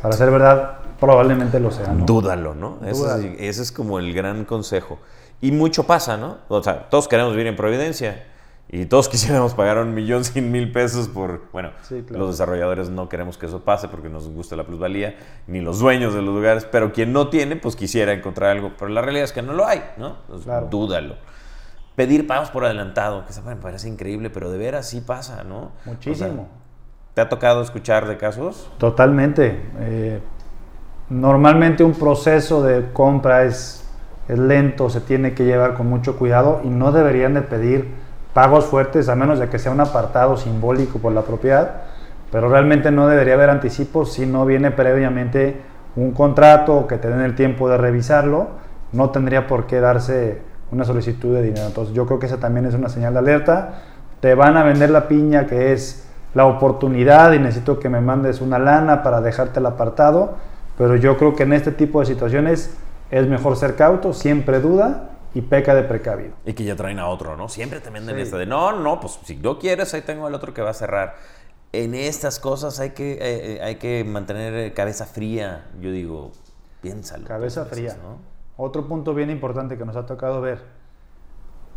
para 0.00 0.14
ser 0.14 0.30
verdad, 0.30 0.74
probablemente 1.00 1.58
lo 1.58 1.72
sea. 1.72 1.92
Dúdalo, 1.92 2.54
¿no? 2.54 2.78
ese 2.86 3.62
es 3.62 3.72
como 3.72 3.98
el 3.98 4.14
gran 4.14 4.44
consejo. 4.44 5.00
Y 5.40 5.50
mucho 5.50 5.88
pasa, 5.88 6.16
¿no? 6.16 6.36
O 6.46 6.62
sea, 6.62 6.88
todos 6.88 7.08
queremos 7.08 7.32
vivir 7.32 7.48
en 7.48 7.56
Providencia 7.56 8.26
y 8.68 8.86
todos 8.86 9.08
quisiéramos 9.10 9.54
pagar 9.54 9.78
un 9.78 9.94
millón 9.94 10.24
cien 10.24 10.50
mil 10.50 10.72
pesos 10.72 11.08
por... 11.08 11.42
Bueno, 11.52 11.70
los 12.10 12.30
desarrolladores 12.30 12.90
no 12.90 13.08
queremos 13.08 13.38
que 13.38 13.46
eso 13.46 13.60
pase 13.60 13.88
porque 13.88 14.08
nos 14.08 14.28
gusta 14.28 14.56
la 14.56 14.64
plusvalía, 14.64 15.16
ni 15.46 15.60
los 15.60 15.78
dueños 15.78 16.14
de 16.14 16.22
los 16.22 16.34
lugares, 16.34 16.66
pero 16.70 16.92
quien 16.92 17.12
no 17.12 17.28
tiene, 17.28 17.56
pues 17.56 17.76
quisiera 17.76 18.12
encontrar 18.12 18.50
algo. 18.50 18.72
Pero 18.78 18.90
la 18.90 19.02
realidad 19.02 19.24
es 19.24 19.32
que 19.32 19.42
no 19.42 19.52
lo 19.52 19.66
hay, 19.66 19.82
¿no? 19.96 20.16
Dúdalo. 20.70 21.16
Pedir 21.94 22.26
pagos 22.26 22.50
por 22.50 22.64
adelantado, 22.64 23.24
que 23.24 23.32
me 23.40 23.56
parece 23.56 23.88
increíble, 23.88 24.28
pero 24.28 24.50
de 24.50 24.58
veras 24.58 24.88
sí 24.88 25.00
pasa, 25.00 25.44
¿no? 25.44 25.72
Muchísimo. 25.86 26.48
¿Te 27.14 27.22
ha 27.22 27.28
tocado 27.30 27.62
escuchar 27.62 28.06
de 28.06 28.18
casos? 28.18 28.70
Totalmente. 28.76 29.62
Eh, 29.80 30.20
normalmente 31.08 31.82
un 31.82 31.94
proceso 31.94 32.62
de 32.62 32.92
compra 32.92 33.44
es 33.44 33.86
es 34.28 34.38
lento, 34.38 34.90
se 34.90 35.00
tiene 35.00 35.34
que 35.34 35.44
llevar 35.44 35.74
con 35.74 35.88
mucho 35.88 36.18
cuidado 36.18 36.60
y 36.64 36.68
no 36.68 36.92
deberían 36.92 37.34
de 37.34 37.42
pedir 37.42 37.88
pagos 38.36 38.66
fuertes 38.66 39.08
a 39.08 39.14
menos 39.14 39.38
de 39.38 39.48
que 39.48 39.58
sea 39.58 39.72
un 39.72 39.80
apartado 39.80 40.36
simbólico 40.36 40.98
por 40.98 41.10
la 41.10 41.22
propiedad, 41.22 41.84
pero 42.30 42.50
realmente 42.50 42.90
no 42.90 43.08
debería 43.08 43.32
haber 43.32 43.48
anticipos 43.48 44.12
si 44.12 44.26
no 44.26 44.44
viene 44.44 44.70
previamente 44.70 45.62
un 45.96 46.12
contrato 46.12 46.86
que 46.86 46.98
te 46.98 47.08
den 47.08 47.22
el 47.22 47.34
tiempo 47.34 47.66
de 47.70 47.78
revisarlo, 47.78 48.48
no 48.92 49.08
tendría 49.08 49.46
por 49.46 49.66
qué 49.66 49.80
darse 49.80 50.42
una 50.70 50.84
solicitud 50.84 51.34
de 51.34 51.44
dinero. 51.44 51.66
Entonces 51.66 51.94
yo 51.94 52.04
creo 52.04 52.18
que 52.18 52.26
esa 52.26 52.36
también 52.36 52.66
es 52.66 52.74
una 52.74 52.90
señal 52.90 53.14
de 53.14 53.20
alerta. 53.20 53.70
Te 54.20 54.34
van 54.34 54.58
a 54.58 54.64
vender 54.64 54.90
la 54.90 55.08
piña 55.08 55.46
que 55.46 55.72
es 55.72 56.06
la 56.34 56.44
oportunidad 56.44 57.32
y 57.32 57.38
necesito 57.38 57.80
que 57.80 57.88
me 57.88 58.02
mandes 58.02 58.42
una 58.42 58.58
lana 58.58 59.02
para 59.02 59.22
dejarte 59.22 59.60
el 59.60 59.66
apartado, 59.66 60.34
pero 60.76 60.96
yo 60.96 61.16
creo 61.16 61.34
que 61.34 61.44
en 61.44 61.54
este 61.54 61.72
tipo 61.72 62.00
de 62.00 62.06
situaciones 62.06 62.76
es 63.10 63.26
mejor 63.26 63.56
ser 63.56 63.76
cauto, 63.76 64.12
siempre 64.12 64.60
duda 64.60 65.15
y 65.36 65.42
peca 65.42 65.74
de 65.74 65.82
precavido. 65.82 66.32
Y 66.46 66.54
que 66.54 66.64
ya 66.64 66.76
traen 66.76 66.98
a 66.98 67.08
otro, 67.08 67.36
¿no? 67.36 67.50
Siempre 67.50 67.80
te 67.80 67.90
venden 67.90 68.18
esta 68.18 68.38
de, 68.38 68.46
no, 68.46 68.72
no, 68.72 68.98
pues 69.00 69.20
si 69.22 69.36
no 69.36 69.58
quieres, 69.58 69.92
ahí 69.92 70.00
tengo 70.00 70.26
el 70.26 70.34
otro 70.34 70.54
que 70.54 70.62
va 70.62 70.70
a 70.70 70.74
cerrar. 70.74 71.16
En 71.72 71.94
estas 71.94 72.40
cosas 72.40 72.80
hay 72.80 72.90
que, 72.90 73.12
eh, 73.12 73.18
eh, 73.20 73.60
hay 73.62 73.74
que 73.74 74.02
mantener 74.02 74.54
eh, 74.54 74.72
cabeza 74.72 75.04
fría, 75.04 75.66
yo 75.78 75.90
digo, 75.90 76.32
piénsalo. 76.80 77.26
Cabeza 77.26 77.66
fría. 77.66 77.98
¿no? 78.02 78.16
Otro 78.56 78.88
punto 78.88 79.12
bien 79.12 79.28
importante 79.28 79.76
que 79.76 79.84
nos 79.84 79.94
ha 79.96 80.06
tocado 80.06 80.40
ver, 80.40 80.62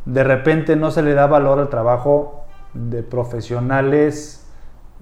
de 0.05 0.23
repente 0.23 0.77
no 0.77 0.89
se 0.89 1.01
le 1.01 1.13
da 1.13 1.27
valor 1.27 1.59
al 1.59 1.67
trabajo 1.67 2.45
de 2.73 3.03
profesionales 3.03 4.47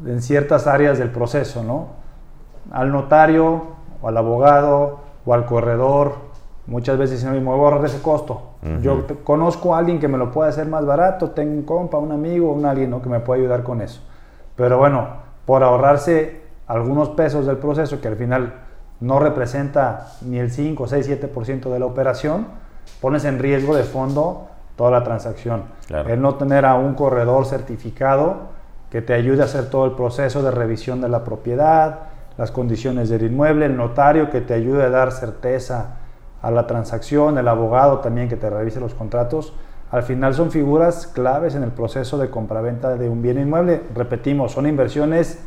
en 0.04 0.20
ciertas 0.24 0.66
áreas 0.66 0.98
del 0.98 1.12
proceso, 1.12 1.64
¿no? 1.64 1.90
Al 2.72 2.92
notario 2.92 3.68
o 4.02 4.08
al 4.08 4.18
abogado 4.18 5.02
o 5.28 5.36
al 5.36 5.46
corredor. 5.46 6.27
Muchas 6.68 6.98
veces 6.98 7.22
dicen, 7.22 7.34
me 7.34 7.40
voy 7.40 7.54
a 7.54 7.64
ahorrar 7.64 7.86
ese 7.86 8.02
costo. 8.02 8.42
Yo 8.82 9.06
conozco 9.24 9.74
a 9.74 9.80
alguien 9.80 10.00
que 10.00 10.10
me 10.10 10.18
lo 10.18 10.32
puede 10.32 10.50
hacer 10.50 10.68
más 10.68 10.86
barato, 10.86 11.32
tengo 11.32 11.54
un 11.54 11.64
compa, 11.64 11.98
un 11.98 12.12
amigo, 12.12 12.52
un 12.52 12.66
alguien 12.66 12.90
¿no? 12.90 13.02
que 13.02 13.08
me 13.08 13.22
puede 13.22 13.42
ayudar 13.42 13.64
con 13.64 13.82
eso. 13.82 14.02
Pero 14.58 14.78
bueno, 14.78 15.08
por 15.46 15.64
ahorrarse 15.64 16.42
algunos 16.68 17.10
pesos 17.10 17.46
del 17.46 17.58
proceso 17.58 18.02
que 18.02 18.10
al 18.10 18.18
final 18.18 18.54
no 19.00 19.20
representa 19.20 20.08
ni 20.26 20.40
el 20.40 20.52
5, 20.52 20.88
6, 20.88 21.10
7% 21.10 21.72
de 21.72 21.80
la 21.80 21.86
operación, 21.86 22.48
pones 23.00 23.24
en 23.24 23.40
riesgo 23.40 23.74
de 23.74 23.84
fondo 23.84 24.50
toda 24.76 24.92
la 24.92 25.04
transacción. 25.04 25.64
El 25.90 26.22
no 26.22 26.36
tener 26.36 26.66
a 26.66 26.76
un 26.76 26.96
corredor 26.96 27.46
certificado 27.46 28.58
que 28.92 29.02
te 29.02 29.14
ayude 29.14 29.42
a 29.42 29.46
hacer 29.46 29.70
todo 29.70 29.86
el 29.86 29.92
proceso 29.94 30.44
de 30.44 30.52
revisión 30.52 31.00
de 31.00 31.08
la 31.08 31.24
propiedad, 31.24 32.00
las 32.38 32.52
condiciones 32.52 33.10
del 33.10 33.24
inmueble, 33.24 33.68
el 33.68 33.78
notario 33.78 34.30
que 34.30 34.42
te 34.42 34.54
ayude 34.54 34.84
a 34.84 34.90
dar 34.90 35.14
certeza 35.14 35.97
a 36.42 36.52
la 36.52 36.68
transacción, 36.68 37.38
el 37.38 37.48
abogado 37.48 38.00
también 38.00 38.30
que 38.30 38.36
te 38.36 38.50
revise 38.50 38.80
los 38.80 38.94
contratos. 38.94 39.54
Al 39.90 40.04
final 40.04 40.34
son 40.34 40.52
figuras 40.52 41.08
claves 41.08 41.56
en 41.56 41.64
el 41.64 41.72
proceso 41.72 42.18
de 42.18 42.30
compraventa 42.30 42.96
de 42.96 43.10
un 43.10 43.22
bien 43.22 43.40
inmueble. 43.40 43.82
Repetimos, 43.96 44.52
son 44.52 44.68
inversiones 44.68 45.40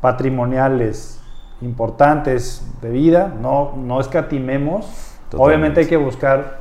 patrimoniales 0.00 1.20
importantes 1.60 2.64
de 2.80 2.90
vida, 2.90 3.34
no, 3.40 3.74
no 3.76 4.00
escatimemos. 4.00 4.86
Obviamente 5.36 5.80
hay 5.80 5.86
que 5.86 5.96
buscar 5.96 6.60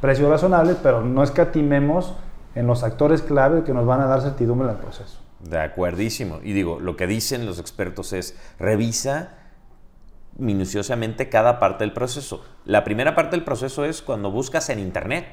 precios 0.00 0.28
razonables, 0.28 0.76
pero 0.82 1.02
no 1.02 1.22
escatimemos 1.22 2.14
en 2.54 2.66
los 2.66 2.82
actores 2.82 3.22
clave 3.22 3.62
que 3.62 3.72
nos 3.72 3.86
van 3.86 4.00
a 4.00 4.06
dar 4.06 4.20
certidumbre 4.20 4.68
en 4.68 4.74
el 4.74 4.80
proceso. 4.80 5.20
De 5.40 5.58
acuerdísimo. 5.58 6.40
Y 6.42 6.52
digo, 6.52 6.80
lo 6.80 6.96
que 6.96 7.06
dicen 7.06 7.46
los 7.46 7.58
expertos 7.58 8.12
es, 8.12 8.36
revisa 8.58 9.30
minuciosamente 10.36 11.28
cada 11.28 11.58
parte 11.58 11.84
del 11.84 11.92
proceso. 11.92 12.44
La 12.64 12.84
primera 12.84 13.14
parte 13.14 13.36
del 13.36 13.44
proceso 13.44 13.84
es 13.84 14.02
cuando 14.02 14.30
buscas 14.30 14.68
en 14.70 14.78
Internet. 14.78 15.26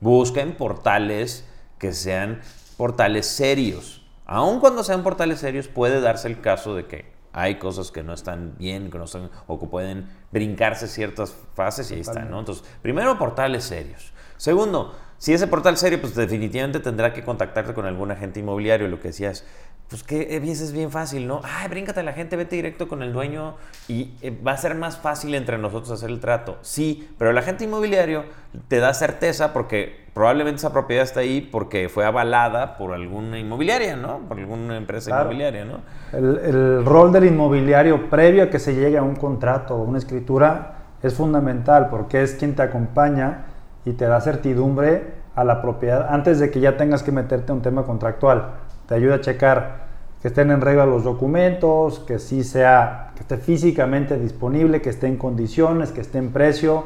Busca 0.00 0.40
en 0.40 0.56
portales 0.56 1.48
que 1.78 1.92
sean 1.92 2.40
portales 2.76 3.26
serios. 3.26 4.06
Aun 4.26 4.60
cuando 4.60 4.82
sean 4.82 5.02
portales 5.02 5.40
serios, 5.40 5.68
puede 5.68 6.00
darse 6.00 6.28
el 6.28 6.40
caso 6.40 6.74
de 6.74 6.86
que 6.86 7.16
hay 7.32 7.58
cosas 7.58 7.90
que 7.90 8.02
no 8.02 8.14
están 8.14 8.56
bien, 8.58 8.90
que 8.90 8.98
no 8.98 9.04
están, 9.04 9.30
o 9.46 9.60
que 9.60 9.66
pueden 9.66 10.08
brincarse 10.32 10.88
ciertas 10.88 11.34
fases 11.54 11.90
y 11.90 11.94
ahí 11.94 12.00
están, 12.00 12.30
¿no? 12.30 12.38
Entonces, 12.38 12.64
primero, 12.80 13.18
portales 13.18 13.64
serios. 13.64 14.12
Segundo, 14.38 14.94
si 15.18 15.32
ese 15.32 15.46
portal 15.46 15.76
serio, 15.76 16.00
pues 16.00 16.14
definitivamente 16.14 16.80
tendrá 16.80 17.12
que 17.12 17.24
contactarte 17.24 17.72
con 17.72 17.86
algún 17.86 18.10
agente 18.10 18.40
inmobiliario. 18.40 18.88
Lo 18.88 19.00
que 19.00 19.08
decías, 19.08 19.44
pues 19.88 20.02
que 20.02 20.36
es 20.36 20.72
bien 20.72 20.90
fácil, 20.90 21.28
¿no? 21.28 21.40
Ay, 21.44 21.68
bríncate 21.68 22.00
a 22.00 22.02
la 22.02 22.12
gente, 22.12 22.36
vete 22.36 22.56
directo 22.56 22.88
con 22.88 23.02
el 23.02 23.12
dueño 23.12 23.54
y 23.86 24.14
eh, 24.20 24.36
va 24.44 24.52
a 24.52 24.56
ser 24.56 24.74
más 24.74 24.98
fácil 24.98 25.34
entre 25.34 25.58
nosotros 25.58 25.92
hacer 25.92 26.10
el 26.10 26.18
trato. 26.18 26.58
Sí, 26.62 27.08
pero 27.18 27.30
el 27.30 27.38
agente 27.38 27.64
inmobiliario 27.64 28.24
te 28.66 28.80
da 28.80 28.92
certeza 28.94 29.52
porque 29.52 30.06
probablemente 30.12 30.58
esa 30.58 30.72
propiedad 30.72 31.04
está 31.04 31.20
ahí 31.20 31.40
porque 31.40 31.88
fue 31.88 32.04
avalada 32.04 32.76
por 32.76 32.94
alguna 32.94 33.38
inmobiliaria, 33.38 33.94
¿no? 33.96 34.18
Por 34.28 34.38
alguna 34.38 34.76
empresa 34.76 35.10
inmobiliaria, 35.10 35.64
¿no? 35.64 35.80
El, 36.12 36.38
el 36.38 36.84
rol 36.84 37.12
del 37.12 37.26
inmobiliario 37.26 38.10
previo 38.10 38.44
a 38.44 38.50
que 38.50 38.58
se 38.58 38.74
llegue 38.74 38.98
a 38.98 39.02
un 39.02 39.14
contrato 39.14 39.76
o 39.76 39.82
una 39.82 39.98
escritura 39.98 40.78
es 41.02 41.14
fundamental 41.14 41.88
porque 41.90 42.22
es 42.22 42.34
quien 42.34 42.56
te 42.56 42.62
acompaña 42.62 43.46
y 43.84 43.92
te 43.92 44.06
da 44.06 44.20
certidumbre 44.20 45.14
a 45.36 45.44
la 45.44 45.62
propiedad 45.62 46.08
antes 46.10 46.40
de 46.40 46.50
que 46.50 46.58
ya 46.58 46.76
tengas 46.76 47.02
que 47.04 47.12
meterte 47.12 47.52
a 47.52 47.54
un 47.54 47.62
tema 47.62 47.84
contractual. 47.84 48.65
Te 48.88 48.94
ayuda 48.94 49.16
a 49.16 49.20
checar 49.20 49.86
que 50.22 50.28
estén 50.28 50.50
en 50.50 50.60
regla 50.60 50.86
los 50.86 51.04
documentos, 51.04 52.00
que 52.00 52.18
sí 52.18 52.42
sea, 52.42 53.12
que 53.14 53.20
esté 53.20 53.36
físicamente 53.36 54.18
disponible, 54.18 54.82
que 54.82 54.90
esté 54.90 55.06
en 55.06 55.16
condiciones, 55.16 55.92
que 55.92 56.00
esté 56.00 56.18
en 56.18 56.32
precio. 56.32 56.84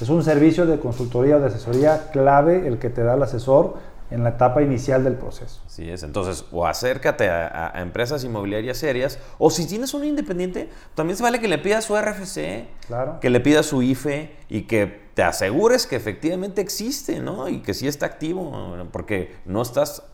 Es 0.00 0.08
un 0.08 0.22
servicio 0.22 0.64
de 0.64 0.78
consultoría 0.78 1.36
o 1.36 1.40
de 1.40 1.46
asesoría 1.46 2.10
clave 2.12 2.68
el 2.68 2.78
que 2.78 2.88
te 2.88 3.02
da 3.02 3.14
el 3.14 3.22
asesor 3.22 3.76
en 4.10 4.24
la 4.24 4.30
etapa 4.30 4.62
inicial 4.62 5.04
del 5.04 5.14
proceso. 5.14 5.60
Así 5.66 5.90
es, 5.90 6.02
entonces 6.02 6.44
o 6.50 6.66
acércate 6.66 7.28
a, 7.28 7.72
empresas 7.76 8.24
inmobiliarias 8.24 8.78
serias 8.78 9.18
o 9.38 9.50
si 9.50 9.66
tienes 9.66 9.92
un 9.92 10.04
independiente, 10.04 10.70
también 10.94 11.16
se 11.16 11.22
vale 11.22 11.40
que 11.40 11.48
le 11.48 11.58
pidas 11.58 11.84
su 11.84 11.96
RFC, 11.96 12.68
claro. 12.86 13.20
que 13.20 13.28
le 13.28 13.40
pidas 13.40 13.66
su 13.66 13.82
IFE 13.82 14.34
y 14.48 14.62
que 14.62 15.08
te 15.14 15.22
asegures 15.22 15.86
que 15.86 15.96
efectivamente 15.96 16.60
existe, 16.60 17.20
¿no? 17.20 17.48
Y 17.48 17.60
que 17.60 17.74
sí 17.74 17.86
está 17.88 18.06
activo, 18.06 18.76
porque 18.92 19.34
no 19.44 19.62
estás 19.62 20.04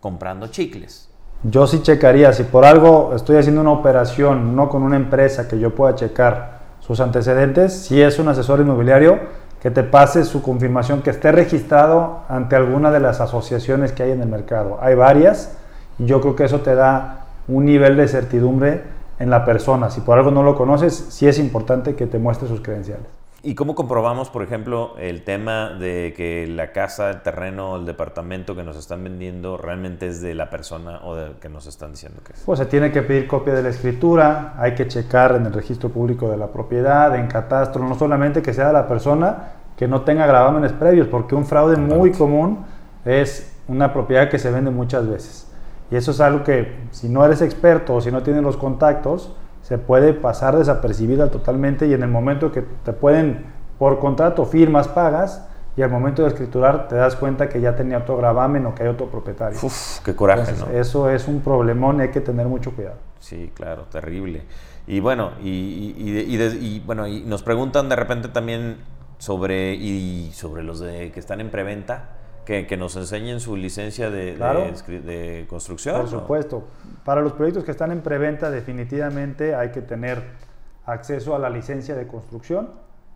comprando 0.00 0.48
chicles. 0.48 1.08
Yo 1.42 1.66
sí 1.66 1.82
checaría, 1.82 2.32
si 2.32 2.42
por 2.42 2.64
algo 2.64 3.12
estoy 3.14 3.36
haciendo 3.36 3.62
una 3.62 3.72
operación, 3.72 4.54
no 4.54 4.68
con 4.68 4.82
una 4.82 4.96
empresa 4.96 5.48
que 5.48 5.58
yo 5.58 5.74
pueda 5.74 5.94
checar 5.94 6.60
sus 6.80 7.00
antecedentes, 7.00 7.72
si 7.72 8.02
es 8.02 8.18
un 8.18 8.28
asesor 8.28 8.60
inmobiliario, 8.60 9.18
que 9.60 9.70
te 9.70 9.82
pase 9.82 10.24
su 10.24 10.42
confirmación 10.42 11.02
que 11.02 11.10
esté 11.10 11.32
registrado 11.32 12.20
ante 12.28 12.56
alguna 12.56 12.90
de 12.90 13.00
las 13.00 13.20
asociaciones 13.20 13.92
que 13.92 14.02
hay 14.02 14.10
en 14.10 14.22
el 14.22 14.28
mercado. 14.28 14.78
Hay 14.80 14.94
varias 14.94 15.56
y 15.98 16.06
yo 16.06 16.20
creo 16.20 16.34
que 16.34 16.44
eso 16.44 16.60
te 16.60 16.74
da 16.74 17.26
un 17.46 17.66
nivel 17.66 17.96
de 17.96 18.08
certidumbre 18.08 18.82
en 19.18 19.28
la 19.28 19.44
persona. 19.44 19.90
Si 19.90 20.00
por 20.00 20.18
algo 20.18 20.30
no 20.30 20.42
lo 20.42 20.56
conoces, 20.56 20.94
sí 21.10 21.28
es 21.28 21.38
importante 21.38 21.94
que 21.94 22.06
te 22.06 22.18
muestre 22.18 22.48
sus 22.48 22.60
credenciales. 22.60 23.19
¿Y 23.42 23.54
cómo 23.54 23.74
comprobamos, 23.74 24.28
por 24.28 24.42
ejemplo, 24.42 24.94
el 24.98 25.24
tema 25.24 25.70
de 25.70 26.12
que 26.14 26.46
la 26.46 26.72
casa, 26.72 27.08
el 27.08 27.22
terreno, 27.22 27.76
el 27.76 27.86
departamento 27.86 28.54
que 28.54 28.62
nos 28.62 28.76
están 28.76 29.02
vendiendo 29.02 29.56
realmente 29.56 30.08
es 30.08 30.20
de 30.20 30.34
la 30.34 30.50
persona 30.50 31.00
o 31.04 31.16
de 31.16 31.32
que 31.40 31.48
nos 31.48 31.66
están 31.66 31.92
diciendo 31.92 32.20
que 32.22 32.34
es? 32.34 32.42
Pues 32.44 32.58
se 32.58 32.66
tiene 32.66 32.92
que 32.92 33.00
pedir 33.00 33.26
copia 33.26 33.54
de 33.54 33.62
la 33.62 33.70
escritura, 33.70 34.54
hay 34.58 34.74
que 34.74 34.86
checar 34.88 35.36
en 35.36 35.46
el 35.46 35.54
registro 35.54 35.88
público 35.88 36.28
de 36.30 36.36
la 36.36 36.48
propiedad, 36.48 37.16
en 37.16 37.28
catastro, 37.28 37.82
no 37.82 37.94
solamente 37.94 38.42
que 38.42 38.52
sea 38.52 38.72
la 38.72 38.86
persona 38.86 39.52
que 39.74 39.88
no 39.88 40.02
tenga 40.02 40.26
gravámenes 40.26 40.72
previos, 40.72 41.08
porque 41.08 41.34
un 41.34 41.46
fraude 41.46 41.78
muy 41.78 42.12
común 42.12 42.66
es 43.06 43.56
una 43.68 43.94
propiedad 43.94 44.28
que 44.28 44.38
se 44.38 44.50
vende 44.50 44.70
muchas 44.70 45.08
veces. 45.08 45.50
Y 45.90 45.96
eso 45.96 46.10
es 46.10 46.20
algo 46.20 46.44
que 46.44 46.76
si 46.90 47.08
no 47.08 47.24
eres 47.24 47.40
experto 47.40 47.94
o 47.94 48.00
si 48.02 48.12
no 48.12 48.22
tienes 48.22 48.42
los 48.42 48.58
contactos, 48.58 49.34
se 49.62 49.78
puede 49.78 50.14
pasar 50.14 50.56
desapercibida 50.56 51.30
totalmente 51.30 51.86
y 51.86 51.94
en 51.94 52.02
el 52.02 52.08
momento 52.08 52.52
que 52.52 52.62
te 52.62 52.92
pueden, 52.92 53.46
por 53.78 53.98
contrato, 53.98 54.44
firmas, 54.44 54.88
pagas 54.88 55.46
y 55.76 55.82
al 55.82 55.90
momento 55.90 56.22
de 56.22 56.28
escriturar 56.28 56.88
te 56.88 56.96
das 56.96 57.16
cuenta 57.16 57.48
que 57.48 57.60
ya 57.60 57.76
tenía 57.76 57.98
otro 57.98 58.16
gravamen 58.16 58.66
o 58.66 58.74
que 58.74 58.82
hay 58.82 58.88
otro 58.88 59.06
propietario. 59.06 59.58
Uf, 59.62 60.00
qué 60.00 60.14
coraje, 60.16 60.52
¿no? 60.58 60.66
Eso 60.70 61.10
es 61.10 61.28
un 61.28 61.40
problemón 61.40 61.98
y 61.98 62.02
hay 62.02 62.10
que 62.10 62.20
tener 62.20 62.46
mucho 62.46 62.72
cuidado. 62.72 62.96
Sí, 63.18 63.52
claro, 63.54 63.84
terrible. 63.90 64.42
Y 64.86 65.00
bueno, 65.00 65.32
y, 65.42 65.94
y, 65.96 66.82
bueno, 66.84 67.06
y 67.06 67.20
nos 67.22 67.42
preguntan 67.42 67.88
de 67.88 67.96
repente 67.96 68.28
también 68.28 68.78
sobre, 69.18 69.74
y 69.74 70.32
sobre 70.32 70.62
los 70.62 70.80
de, 70.80 71.12
que 71.12 71.20
están 71.20 71.40
en 71.40 71.50
preventa 71.50 72.19
que, 72.66 72.76
nos 72.76 72.96
enseñen 72.96 73.38
su 73.38 73.56
licencia 73.56 74.10
de, 74.10 74.34
de, 74.34 75.46
construcción. 75.48 76.00
Por 76.00 76.10
supuesto. 76.10 76.64
Para 77.04 77.20
los 77.20 77.32
proyectos 77.34 77.64
que 77.64 77.70
están 77.70 77.92
en 77.92 78.00
preventa, 78.00 78.50
definitivamente 78.50 79.54
hay 79.54 79.70
que 79.70 79.82
tener 79.82 80.22
acceso 80.84 81.36
a 81.36 81.38
la 81.38 81.48
licencia 81.48 81.94
de 81.94 82.08
construcción, 82.08 82.70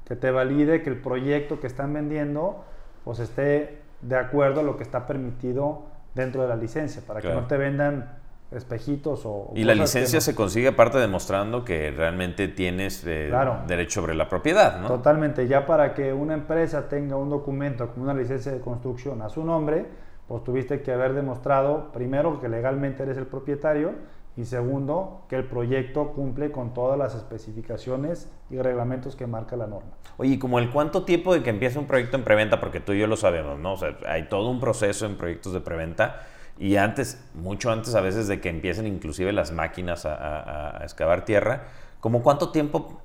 que 0.04 0.14
te 0.14 0.30
valide 0.30 0.82
que 0.82 0.90
el 0.90 1.00
proyecto 1.00 1.58
que 1.58 1.66
están 1.66 1.92
vendiendo 1.92 2.64
pues 3.04 3.18
esté 3.18 3.80
de 4.02 4.16
acuerdo 4.16 4.60
a 4.60 4.62
lo 4.62 4.76
que 4.76 4.82
está 4.82 5.06
permitido 5.06 5.86
dentro 6.14 6.42
de 6.42 6.48
la 6.48 6.56
licencia, 6.56 7.02
para 7.06 7.20
que 7.20 7.34
no 7.34 7.46
te 7.46 7.56
vendan 7.56 8.18
espejitos 8.54 9.22
o... 9.24 9.52
Y 9.54 9.64
la 9.64 9.74
licencia 9.74 10.20
se 10.20 10.34
consigue 10.34 10.68
aparte 10.68 10.98
demostrando 10.98 11.64
que 11.64 11.90
realmente 11.90 12.48
tienes 12.48 13.04
eh, 13.06 13.32
derecho 13.66 14.00
sobre 14.00 14.14
la 14.14 14.28
propiedad, 14.28 14.80
¿no? 14.80 14.88
Totalmente. 14.88 15.46
Ya 15.46 15.66
para 15.66 15.94
que 15.94 16.12
una 16.12 16.34
empresa 16.34 16.88
tenga 16.88 17.16
un 17.16 17.30
documento 17.30 17.88
como 17.88 18.04
una 18.04 18.14
licencia 18.14 18.52
de 18.52 18.60
construcción 18.60 19.22
a 19.22 19.28
su 19.28 19.44
nombre, 19.44 19.86
pues 20.28 20.42
tuviste 20.44 20.82
que 20.82 20.92
haber 20.92 21.12
demostrado 21.12 21.92
primero 21.92 22.40
que 22.40 22.48
legalmente 22.48 23.02
eres 23.02 23.18
el 23.18 23.26
propietario 23.26 23.92
y 24.36 24.44
segundo 24.44 25.22
que 25.28 25.36
el 25.36 25.44
proyecto 25.44 26.12
cumple 26.12 26.50
con 26.50 26.74
todas 26.74 26.98
las 26.98 27.14
especificaciones 27.14 28.28
y 28.50 28.58
reglamentos 28.58 29.14
que 29.14 29.26
marca 29.26 29.56
la 29.56 29.66
norma. 29.66 29.90
Oye, 30.16 30.38
como 30.38 30.58
el 30.58 30.70
cuánto 30.70 31.04
tiempo 31.04 31.34
de 31.34 31.42
que 31.42 31.50
empieza 31.50 31.78
un 31.78 31.86
proyecto 31.86 32.16
en 32.16 32.24
preventa, 32.24 32.60
porque 32.60 32.80
tú 32.80 32.92
y 32.92 33.00
yo 33.00 33.06
lo 33.06 33.16
sabemos, 33.16 33.58
¿no? 33.58 33.74
O 33.74 33.76
sea, 33.76 33.96
hay 34.08 34.28
todo 34.28 34.50
un 34.50 34.60
proceso 34.60 35.06
en 35.06 35.16
proyectos 35.16 35.52
de 35.52 35.60
preventa 35.60 36.22
y 36.58 36.76
antes, 36.76 37.22
mucho 37.34 37.70
antes 37.70 37.94
a 37.94 38.00
veces 38.00 38.28
de 38.28 38.40
que 38.40 38.48
empiecen 38.48 38.86
inclusive 38.86 39.32
las 39.32 39.52
máquinas 39.52 40.06
a, 40.06 40.78
excavar 40.82 41.24
tierra, 41.24 41.64
¿como 42.00 42.22
cuánto 42.22 42.50
tiempo 42.50 43.00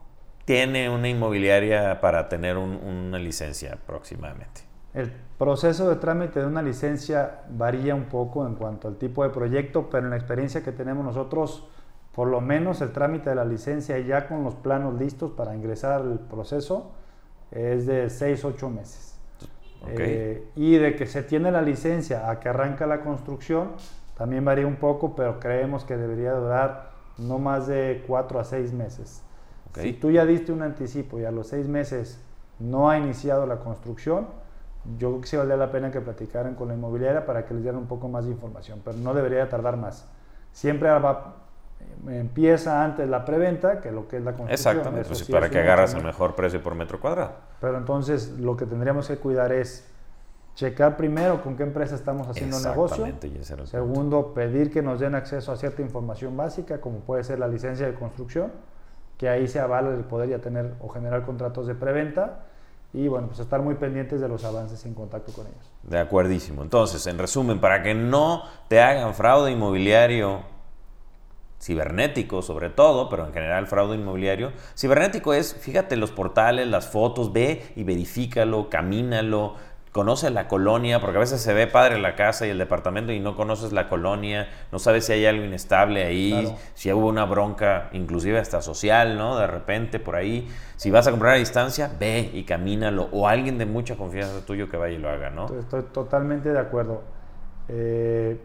tiene 0.46 0.90
una 0.90 1.08
inmobiliaria 1.10 2.00
para 2.02 2.30
tener 2.30 2.58
una 2.58 3.18
licencia 3.18 3.74
aproximadamente? 3.74 4.62
El 4.94 5.12
proceso 5.38 5.88
de 5.88 5.96
trámite 5.98 6.40
de 6.40 6.48
una 6.48 6.62
licencia 6.62 7.42
varía 7.50 7.94
un 7.94 8.06
poco 8.06 8.46
en 8.48 8.56
cuanto 8.56 8.88
al 8.88 8.98
tipo 8.98 9.24
de 9.24 9.30
proyecto, 9.30 9.90
pero 9.90 10.06
en 10.06 10.10
la 10.10 10.18
experiencia 10.18 10.64
que 10.64 10.72
tenemos 10.72 11.06
nosotros, 11.06 11.68
por 12.14 12.28
lo 12.28 12.42
menos 12.42 12.82
el 12.82 12.92
trámite 12.92 13.30
de 13.30 13.36
la 13.36 13.46
licencia 13.46 14.00
ya 14.00 14.28
con 14.28 14.44
los 14.44 14.56
planos 14.56 15.00
listos 15.00 15.32
para 15.32 15.56
ingresar 15.56 16.02
al 16.02 16.20
proceso 16.20 16.92
es 17.52 17.86
de 17.86 18.08
6-8 18.08 18.70
meses. 18.70 19.09
Eh, 19.88 20.46
y 20.56 20.78
de 20.78 20.96
que 20.96 21.06
se 21.06 21.24
tiene 21.24 21.52
la 21.52 21.62
licencia 21.62 22.30
a 22.30 22.40
que 22.40 22.50
arranca 22.50 22.86
la 22.86 23.02
construcción, 23.02 23.72
también 24.18 24.44
varía 24.44 24.68
un 24.68 24.76
poco, 24.76 25.16
pero 25.16 25.40
creemos 25.40 25.84
que 25.86 25.96
debería 25.96 26.34
durar 26.34 26.92
no 27.18 27.40
más 27.40 27.68
de 27.68 28.04
4 28.08 28.40
a 28.40 28.44
6 28.44 28.74
meses. 28.74 29.24
Si 29.76 29.94
tú 29.94 30.12
ya 30.12 30.26
diste 30.26 30.52
un 30.52 30.62
anticipo 30.62 31.20
y 31.20 31.26
a 31.26 31.32
los 31.32 31.48
seis 31.48 31.68
meses 31.68 32.20
no 32.60 32.90
ha 32.90 32.98
iniciado 32.98 33.46
la 33.46 33.58
construcción, 33.60 34.28
yo 34.98 35.10
creo 35.10 35.22
que 35.22 35.28
sí 35.28 35.38
valdría 35.38 35.58
la 35.58 35.72
pena 35.72 35.92
que 35.92 36.02
platicaran 36.02 36.56
con 36.56 36.70
la 36.70 36.74
inmobiliaria 36.74 37.26
para 37.26 37.46
que 37.46 37.54
les 37.54 37.64
dieran 37.64 37.82
un 37.82 37.88
poco 37.88 38.08
más 38.08 38.26
de 38.26 38.32
información, 38.32 38.82
pero 38.84 38.98
no 38.98 39.14
debería 39.14 39.48
tardar 39.48 39.78
más. 39.78 40.08
Siempre 40.52 40.90
va, 40.90 41.36
empieza 42.08 42.84
antes 42.84 43.10
la 43.10 43.26
preventa 43.26 43.82
que 43.82 43.92
lo 43.92 44.08
que 44.08 44.18
es 44.18 44.24
la 44.24 44.32
construcción. 44.34 44.78
Exactamente, 44.78 45.08
pues 45.08 45.20
sí, 45.20 45.32
para 45.32 45.50
que 45.50 45.60
agarras 45.60 45.94
el 45.94 46.04
mejor 46.04 46.36
precio 46.36 46.62
por 46.62 46.76
metro 46.76 47.00
cuadrado. 47.00 47.34
Pero 47.60 47.78
entonces 47.78 48.40
lo 48.40 48.56
que 48.56 48.66
tendríamos 48.66 49.08
que 49.08 49.18
cuidar 49.18 49.52
es 49.52 49.86
checar 50.56 50.98
primero 50.98 51.42
con 51.42 51.56
qué 51.56 51.64
empresa 51.64 51.96
estamos 51.96 52.28
haciendo 52.28 52.60
negocio. 52.60 53.06
El 53.06 53.14
punto. 53.14 53.66
Segundo, 53.66 54.34
pedir 54.34 54.72
que 54.72 54.82
nos 54.82 55.00
den 55.00 55.16
acceso 55.16 55.52
a 55.52 55.58
cierta 55.58 55.82
información 55.82 56.36
básica, 56.36 56.82
como 56.82 57.00
puede 57.00 57.24
ser 57.24 57.40
la 57.40 57.48
licencia 57.48 57.86
de 57.86 57.94
construcción, 57.94 58.52
que 59.18 59.30
ahí 59.30 59.48
se 59.48 59.60
avala 59.60 59.94
el 59.94 60.04
poder 60.04 60.30
ya 60.30 60.40
tener 60.40 60.74
o 60.82 60.90
generar 60.90 61.26
contratos 61.26 61.68
de 61.68 61.76
preventa. 61.76 62.46
Y 62.92 63.08
bueno, 63.08 63.28
pues 63.28 63.40
estar 63.40 63.62
muy 63.62 63.76
pendientes 63.76 64.20
de 64.20 64.28
los 64.28 64.44
avances 64.44 64.84
en 64.86 64.96
contacto 64.96 65.32
con 65.32 65.46
ellos. 65.46 65.72
De 65.84 66.00
acuerdísimo. 66.00 66.64
Entonces, 66.64 67.06
en 67.06 67.20
resumen, 67.20 67.62
para 67.62 67.84
que 67.84 67.94
no 67.94 68.44
te 68.68 68.82
hagan 68.82 69.14
fraude 69.14 69.52
inmobiliario 69.52 70.42
cibernético 71.60 72.42
sobre 72.42 72.70
todo, 72.70 73.10
pero 73.10 73.26
en 73.26 73.34
general 73.34 73.68
fraude 73.68 73.96
inmobiliario. 73.96 74.52
Cibernético 74.78 75.34
es, 75.34 75.56
fíjate 75.56 75.96
los 75.98 76.12
portales, 76.12 76.68
las 76.68 76.88
fotos, 76.88 77.34
ve 77.34 77.74
y 77.76 77.84
verifícalo, 77.84 78.70
camínalo, 78.70 79.56
conoce 79.92 80.30
la 80.30 80.48
colonia, 80.48 81.02
porque 81.02 81.18
a 81.18 81.20
veces 81.20 81.42
se 81.42 81.54
ve 81.54 81.66
padre 81.68 82.00
la 82.00 82.16
casa 82.16 82.46
y 82.46 82.52
el 82.52 82.60
departamento 82.60 83.12
y 83.12 83.20
no 83.20 83.36
conoces 83.36 83.74
la 83.74 83.90
colonia, 83.90 84.48
no 84.72 84.80
sabes 84.80 85.06
si 85.06 85.14
hay 85.14 85.26
algo 85.26 85.44
inestable 85.44 86.06
ahí, 86.06 86.32
Claro. 86.32 86.56
si 86.76 86.94
hubo 86.94 87.08
una 87.08 87.26
bronca, 87.26 87.90
inclusive 87.92 88.38
hasta 88.40 88.62
social, 88.62 89.18
¿no? 89.18 89.38
De 89.38 89.48
repente 89.48 90.00
por 90.00 90.16
ahí, 90.16 90.48
si 90.76 90.92
vas 90.92 91.08
a 91.08 91.12
comprar 91.12 91.34
a 91.34 91.38
distancia, 91.38 91.92
ve 92.00 92.30
y 92.34 92.44
camínalo, 92.44 93.10
o 93.12 93.28
alguien 93.28 93.58
de 93.58 93.66
mucha 93.66 93.96
confianza 93.98 94.46
tuyo 94.46 94.70
que 94.70 94.78
vaya 94.78 94.94
y 94.96 95.00
lo 95.00 95.10
haga, 95.10 95.32
¿no? 95.32 95.48
Estoy, 95.60 95.82
totalmente 95.92 96.54
de 96.54 96.60
acuerdo. 96.60 97.02
Eh, 97.68 98.40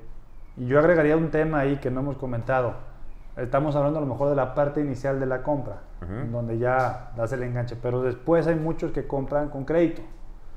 yo 0.57 0.79
agregaría 0.79 1.17
un 1.17 1.31
tema 1.31 1.61
ahí 1.61 1.77
que 1.77 1.91
no 1.91 2.01
hemos 2.01 2.17
comentado. 2.17 2.94
Estamos 3.37 3.75
hablando 3.75 3.99
a 3.99 4.03
lo 4.03 4.07
mejor 4.09 4.31
de 4.31 4.37
la 4.37 4.55
parte 4.55 4.81
inicial 4.81 5.19
de 5.19 5.27
la 5.27 5.43
compra, 5.43 5.79
Ujú. 6.03 6.13
en 6.13 6.33
donde 6.33 6.59
ya 6.59 7.11
das 7.17 7.33
el 7.33 7.43
enganche, 7.43 7.77
pero 7.81 8.01
después 8.03 8.47
hay 8.47 8.55
muchos 8.55 8.93
que 8.93 9.07
compran 9.07 9.49
con 9.49 9.65
crédito. 9.65 10.03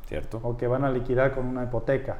¿Cierto? 0.05 0.39
o 0.41 0.55
que 0.55 0.67
van 0.67 0.85
a 0.85 0.89
liquidar 0.89 1.33
con 1.35 1.45
una 1.45 1.65
hipoteca. 1.65 2.15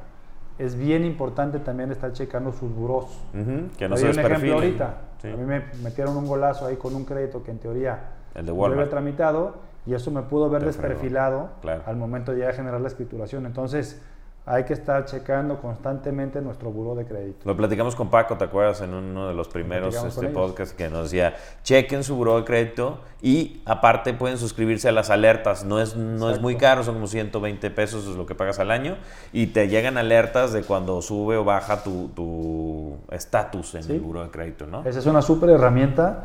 Es 0.58 0.74
bien 0.76 1.06
importante 1.06 1.58
también 1.58 1.90
estar 1.90 2.12
checando 2.12 2.52
sus 2.52 2.70
buros. 2.70 3.04
Ujú, 3.32 3.68
Que 3.78 3.88
no 3.88 3.96
se 3.96 4.10
un 4.10 4.18
ejemplo 4.18 4.54
ahorita. 4.56 4.94
Sí. 5.22 5.28
A 5.30 5.36
mí 5.36 5.44
me 5.44 5.62
metieron 5.82 6.14
un 6.18 6.26
golazo 6.26 6.66
ahí 6.66 6.76
con 6.76 6.94
un 6.94 7.06
crédito 7.06 7.42
que 7.42 7.50
en 7.50 7.58
teoría 7.58 7.98
El 8.34 8.44
de 8.44 8.52
yo 8.52 8.56
Walmart. 8.56 8.80
había 8.80 8.90
tramitado 8.90 9.54
y 9.86 9.94
eso 9.94 10.10
me 10.10 10.20
pudo 10.20 10.50
ver 10.50 10.64
Te 10.64 10.70
fregó. 10.74 10.88
desperfilado 10.88 11.48
Claro. 11.62 11.82
al 11.86 11.96
momento 11.96 12.32
de 12.32 12.40
ya 12.40 12.52
generar 12.52 12.78
la 12.82 12.88
escrituración. 12.88 13.46
Entonces 13.46 14.02
hay 14.50 14.64
que 14.64 14.72
estar 14.72 15.04
checando 15.04 15.60
constantemente 15.60 16.40
nuestro 16.40 16.70
buro 16.70 16.94
de 16.94 17.04
crédito. 17.04 17.40
Lo 17.44 17.54
platicamos 17.54 17.94
con 17.94 18.08
Paco, 18.08 18.36
¿te 18.38 18.44
acuerdas? 18.44 18.80
En 18.80 18.94
uno 18.94 19.28
de 19.28 19.34
los 19.34 19.46
primeros 19.46 19.94
este, 19.94 20.28
podcasts 20.28 20.74
que 20.74 20.88
nos 20.88 21.04
decía, 21.10 21.34
chequen 21.62 22.02
su 22.02 22.16
buró 22.16 22.38
de 22.38 22.44
crédito 22.44 23.00
y 23.20 23.60
aparte 23.66 24.14
pueden 24.14 24.38
suscribirse 24.38 24.88
a 24.88 24.92
las 24.92 25.10
alertas. 25.10 25.64
No 25.66 25.80
es, 25.80 25.96
no 25.96 26.30
es 26.30 26.40
muy 26.40 26.56
caro, 26.56 26.82
son 26.82 26.94
como 26.94 27.06
120 27.08 27.70
pesos 27.70 28.08
es 28.08 28.16
lo 28.16 28.24
que 28.24 28.34
pagas 28.34 28.58
al 28.58 28.70
año 28.70 28.96
y 29.34 29.48
te 29.48 29.68
llegan 29.68 29.98
alertas 29.98 30.54
de 30.54 30.62
cuando 30.62 31.02
sube 31.02 31.36
o 31.36 31.44
baja 31.44 31.82
tu 31.82 32.08
tu 32.16 32.96
estatus 33.10 33.74
en 33.74 33.82
Sí. 33.82 33.92
el 33.92 34.00
buró 34.00 34.22
de 34.24 34.30
crédito, 34.30 34.66
¿no? 34.66 34.82
Esa 34.86 34.98
es 34.98 35.06
una 35.06 35.20
súper 35.20 35.50
herramienta 35.50 36.24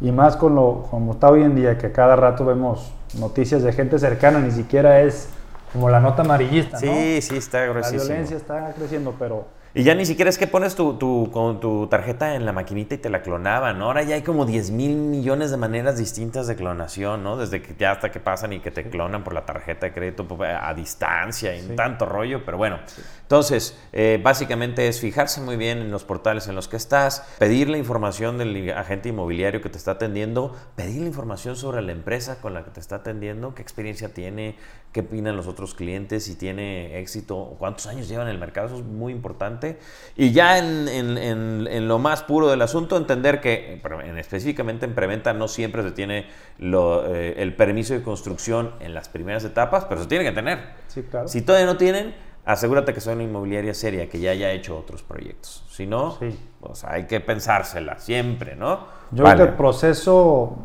y 0.00 0.12
más 0.12 0.36
con 0.36 0.54
lo 0.54 0.86
como 0.90 1.12
está 1.12 1.28
hoy 1.28 1.42
en 1.42 1.56
día 1.56 1.76
que 1.76 1.90
cada 1.90 2.14
rato 2.14 2.44
vemos 2.44 2.92
noticias 3.18 3.64
de 3.64 3.72
gente 3.72 3.98
cercana, 3.98 4.38
ni 4.38 4.52
siquiera 4.52 5.00
es 5.00 5.30
como 5.72 5.90
la 5.90 6.00
nota 6.00 6.22
amarillista, 6.22 6.80
¿no? 6.80 6.92
Sí, 6.92 7.20
sí, 7.22 7.36
está 7.36 7.60
La 7.60 7.66
gruesísimo. 7.66 8.04
violencia 8.04 8.36
está 8.36 8.72
creciendo, 8.72 9.14
pero 9.18 9.46
Y 9.74 9.82
ya 9.84 9.94
ni 9.94 10.06
siquiera 10.06 10.30
es 10.30 10.38
que 10.38 10.46
pones 10.46 10.74
tu, 10.74 10.94
tu- 10.94 11.30
con 11.30 11.60
tu 11.60 11.86
tarjeta 11.88 12.34
en 12.34 12.46
la 12.46 12.52
maquinita 12.52 12.94
y 12.94 12.98
te 12.98 13.10
la 13.10 13.22
clonaban, 13.22 13.78
¿no? 13.78 13.84
Ahora 13.84 14.02
ya 14.02 14.14
hay 14.14 14.22
como 14.22 14.46
10 14.46 14.70
mil 14.70 14.96
millones 14.96 15.50
de 15.50 15.56
maneras 15.58 15.98
distintas 15.98 16.46
de 16.46 16.56
clonación, 16.56 17.22
¿no? 17.22 17.36
Desde 17.36 17.60
que 17.60 17.74
ya 17.78 17.92
hasta 17.92 18.10
que 18.10 18.18
pasan 18.18 18.54
y 18.54 18.60
que 18.60 18.70
te 18.70 18.88
clonan 18.88 19.22
por 19.24 19.34
la 19.34 19.44
tarjeta 19.44 19.86
de 19.86 19.92
crédito 19.92 20.26
pues, 20.26 20.50
a 20.58 20.72
distancia 20.74 21.54
y 21.54 21.60
Sí. 21.60 21.76
tanto 21.76 22.06
rollo, 22.06 22.44
pero 22.44 22.56
bueno. 22.56 22.78
Entonces, 23.22 23.78
eh, 23.92 24.18
básicamente 24.22 24.88
es 24.88 25.00
fijarse 25.00 25.40
muy 25.42 25.56
bien 25.56 25.78
en 25.78 25.90
los 25.90 26.02
portales 26.04 26.48
en 26.48 26.54
los 26.54 26.66
que 26.66 26.76
estás, 26.76 27.26
pedir 27.38 27.68
la 27.68 27.76
información 27.76 28.38
del 28.38 28.70
agente 28.70 29.10
inmobiliario 29.10 29.60
que 29.60 29.68
te 29.68 29.76
está 29.76 29.92
atendiendo, 29.92 30.56
pedir 30.76 31.02
la 31.02 31.08
información 31.08 31.54
sobre 31.56 31.82
la 31.82 31.92
empresa 31.92 32.40
con 32.40 32.54
la 32.54 32.64
que 32.64 32.70
te 32.70 32.80
está 32.80 32.96
atendiendo, 32.96 33.54
qué 33.54 33.60
experiencia 33.60 34.08
tiene, 34.14 34.56
qué 34.92 35.00
opinan 35.00 35.36
los 35.36 35.46
otros 35.46 35.74
clientes, 35.74 36.24
si 36.24 36.36
tiene 36.36 36.98
éxito, 36.98 37.54
cuántos 37.58 37.86
años 37.86 38.08
lleva 38.08 38.22
en 38.22 38.30
el 38.30 38.38
mercado, 38.38 38.68
eso 38.68 38.76
es 38.78 38.84
muy 38.84 39.12
importante. 39.12 39.57
Y 40.16 40.32
ya 40.32 40.58
en, 40.58 40.88
en- 40.88 41.18
en- 41.18 41.68
en 41.70 41.88
lo 41.88 41.98
más 41.98 42.22
puro 42.22 42.48
del 42.48 42.62
asunto, 42.62 42.96
entender 42.96 43.40
que 43.40 43.80
específicamente 44.18 44.86
en 44.86 44.94
preventa 44.94 45.32
no 45.32 45.48
siempre 45.48 45.82
se 45.82 45.92
tiene 45.92 46.26
lo, 46.58 47.06
eh, 47.14 47.34
el 47.42 47.54
permiso 47.54 47.94
de 47.94 48.02
construcción 48.02 48.72
en 48.80 48.94
las 48.94 49.08
primeras 49.08 49.44
etapas, 49.44 49.84
pero 49.84 50.00
se 50.02 50.08
tiene 50.08 50.24
que 50.24 50.32
tener. 50.32 50.58
sí, 50.88 51.02
claro. 51.02 51.28
Si 51.28 51.42
todavía 51.42 51.66
no 51.66 51.76
tienen, 51.76 52.14
asegúrate 52.44 52.92
que 52.94 53.00
sea 53.00 53.12
una 53.12 53.22
inmobiliaria 53.24 53.74
seria, 53.74 54.08
que 54.08 54.18
ya 54.20 54.30
haya 54.32 54.50
hecho 54.52 54.76
otros 54.78 55.02
proyectos. 55.02 55.64
Si 55.70 55.86
no, 55.86 56.16
Sí. 56.18 56.38
pues 56.60 56.82
hay 56.84 57.04
que 57.06 57.20
pensársela 57.20 57.98
siempre, 57.98 58.56
¿no? 58.56 58.86
Yo 59.12 59.22
Vale. 59.24 59.36
creo 59.36 59.46
que 59.46 59.50
el 59.52 59.56
proceso 59.56 60.56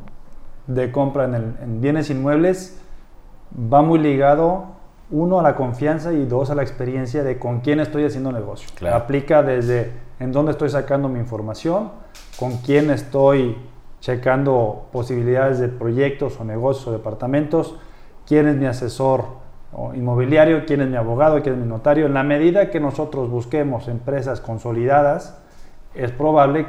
de 0.68 0.92
compra 0.92 1.26
en, 1.26 1.36
el- 1.36 1.56
en 1.62 1.82
bienes 1.82 2.10
inmuebles 2.10 2.80
va 3.56 3.82
muy 3.82 4.00
ligado, 4.00 4.73
uno, 5.14 5.40
a 5.40 5.44
la 5.44 5.56
confianza 5.56 6.12
y 6.12 6.26
dos, 6.26 6.50
a 6.50 6.56
la 6.56 6.64
experiencia 6.64 7.24
de 7.24 7.38
con 7.38 7.60
quién 7.60 7.80
estoy 7.80 8.04
haciendo 8.04 8.32
negocio. 8.32 8.68
Claro. 8.76 8.96
Aplica 8.96 9.44
desde 9.44 9.92
en 10.20 10.32
dónde 10.32 10.52
estoy 10.52 10.70
sacando 10.70 11.08
mi 11.08 11.20
información, 11.20 11.92
con 12.40 12.58
quién 12.58 12.90
estoy 12.90 13.56
checando 14.00 14.88
posibilidades 14.92 15.60
de 15.60 15.70
proyectos 15.70 16.40
o 16.40 16.44
negocios 16.44 16.88
o 16.88 16.92
departamentos, 16.92 17.76
quién 18.26 18.48
es 18.48 18.56
mi 18.56 18.66
asesor 18.66 19.26
inmobiliario, 19.94 20.66
quién 20.66 20.82
es 20.82 20.90
mi 20.90 20.98
abogado, 20.98 21.42
quién 21.44 21.56
es 21.56 21.62
mi 21.62 21.68
notario. 21.68 22.08
En 22.08 22.16
la 22.16 22.24
medida 22.24 22.72
que 22.72 22.80
nosotros 22.80 23.30
busquemos 23.30 23.88
empresas 23.88 24.42
consolidadas, 24.42 25.40
es 25.94 26.12
probable, 26.12 26.66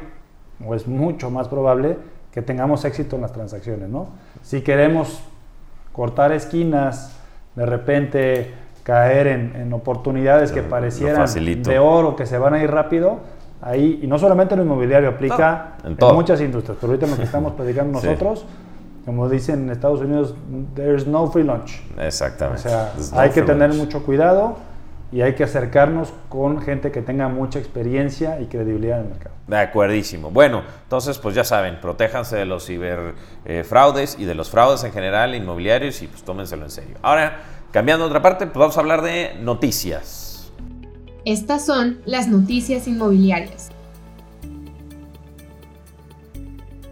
o 0.65 0.75
es 0.75 0.87
mucho 0.87 1.31
más 1.31 1.49
probable, 1.49 1.97
que 2.31 2.43
tengamos 2.43 2.85
éxito 2.85 3.17
en 3.17 3.23
las 3.23 3.33
transacciones, 3.33 3.89
¿no? 3.89 4.09
Si 4.43 4.61
queremos 4.61 5.23
cortar 5.93 6.33
esquinas, 6.33 7.19
de 7.55 7.67
repente 7.67 8.55
caer 8.83 9.27
en, 9.29 9.57
en 9.57 9.73
oportunidades 9.73 10.53
que 10.53 10.63
Lo- 10.63 10.69
parecieran 10.69 11.27
de 11.63 11.79
oro, 11.79 12.17
que 12.17 12.27
se 12.27 12.37
van 12.39 12.55
a 12.55 12.63
ir 12.63 12.71
rápido, 12.71 13.21
ahí, 13.63 14.01
y 14.03 14.07
no 14.07 14.19
solamente 14.19 14.55
en 14.55 14.61
lo 14.61 14.67
inmobiliario, 14.67 15.09
aplica 15.09 15.77
No, 15.85 15.91
en 15.91 15.97
en, 15.97 16.15
muchas 16.15 16.41
industrias, 16.41 16.77
pero 16.81 16.93
ahorita 16.93 17.07
lo 17.07 17.17
que 17.17 17.23
estamos 17.31 17.53
predicando 17.55 17.99
Sí. 18.01 18.07
nosotros, 18.07 18.45
como 19.07 19.29
dicen 19.29 19.63
en 19.65 19.71
Estados 19.71 20.01
Unidos, 20.01 20.35
there's 20.75 21.07
no 21.07 21.27
free 21.31 21.45
lunch. 21.45 21.83
Exactamente. 21.99 22.61
O 22.61 22.71
sea, 22.71 22.91
There's 22.93 23.13
no 23.13 23.21
hay 23.21 23.29
que 23.31 23.43
free 23.43 23.47
tener 23.47 23.69
lunch. 23.71 23.81
mucho 23.85 24.03
cuidado 24.03 24.57
y 25.15 25.23
hay 25.23 25.37
que 25.37 25.45
acercarnos 25.45 26.13
con 26.29 26.61
gente 26.61 26.91
que 26.91 27.01
tenga 27.01 27.29
mucha 27.29 27.61
experiencia 27.61 28.41
y 28.41 28.47
credibilidad 28.47 28.99
en 28.99 29.05
el 29.05 29.11
mercado. 29.11 29.37
De 29.47 29.57
acuerdísimo. 29.57 30.33
Bueno, 30.33 30.65
entonces 30.83 31.19
pues 31.19 31.37
ya 31.37 31.45
saben, 31.45 31.81
protéjanse 31.81 32.37
de 32.37 32.47
los 32.47 32.67
ciberfraudes 32.67 34.17
y 34.19 34.25
de 34.25 34.35
los 34.35 34.51
fraudes 34.51 34.83
en 34.83 34.91
general 34.91 35.37
inmobiliarios 35.37 36.03
y 36.03 36.09
pues 36.09 36.25
tómenselo 36.25 36.65
en 36.65 36.71
serio. 36.71 36.97
Ahora, 37.01 37.43
cambiando 37.71 38.07
a 38.07 38.09
otra 38.09 38.23
parte, 38.23 38.47
pues 38.47 38.59
vamos 38.59 38.77
a 38.77 38.81
hablar 38.81 39.03
de 39.03 39.37
noticias. 39.41 40.53
Estas 41.25 41.65
son 41.65 42.01
las 42.07 42.27
noticias 42.27 42.89
inmobiliarias. 42.89 43.71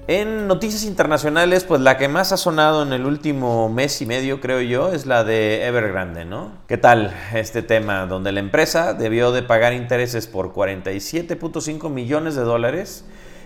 En 0.08 0.48
noticias 0.48 0.84
internacionales, 0.84 1.62
pues 1.62 1.80
la 1.80 1.96
que 1.96 2.08
más 2.08 2.32
ha 2.32 2.36
sonado 2.36 2.82
en 2.82 2.92
el 2.92 3.06
último 3.06 3.68
mes 3.68 4.02
y 4.02 4.06
medio, 4.06 4.40
creo 4.40 4.60
yo, 4.60 4.90
es 4.90 5.06
la 5.06 5.22
de 5.22 5.64
Evergrande, 5.64 6.24
¿no? 6.24 6.50
¿Qué 6.66 6.76
tal 6.76 7.14
este 7.32 7.62
tema? 7.62 8.06
Donde 8.06 8.32
la 8.32 8.40
empresa 8.40 8.94
debió 8.94 9.30
de 9.30 9.44
pagar 9.44 9.72
intereses 9.74 10.26
por 10.26 10.52
47.5 10.52 11.88
millones 11.88 12.34
de 12.34 12.42
dólares 12.42 13.04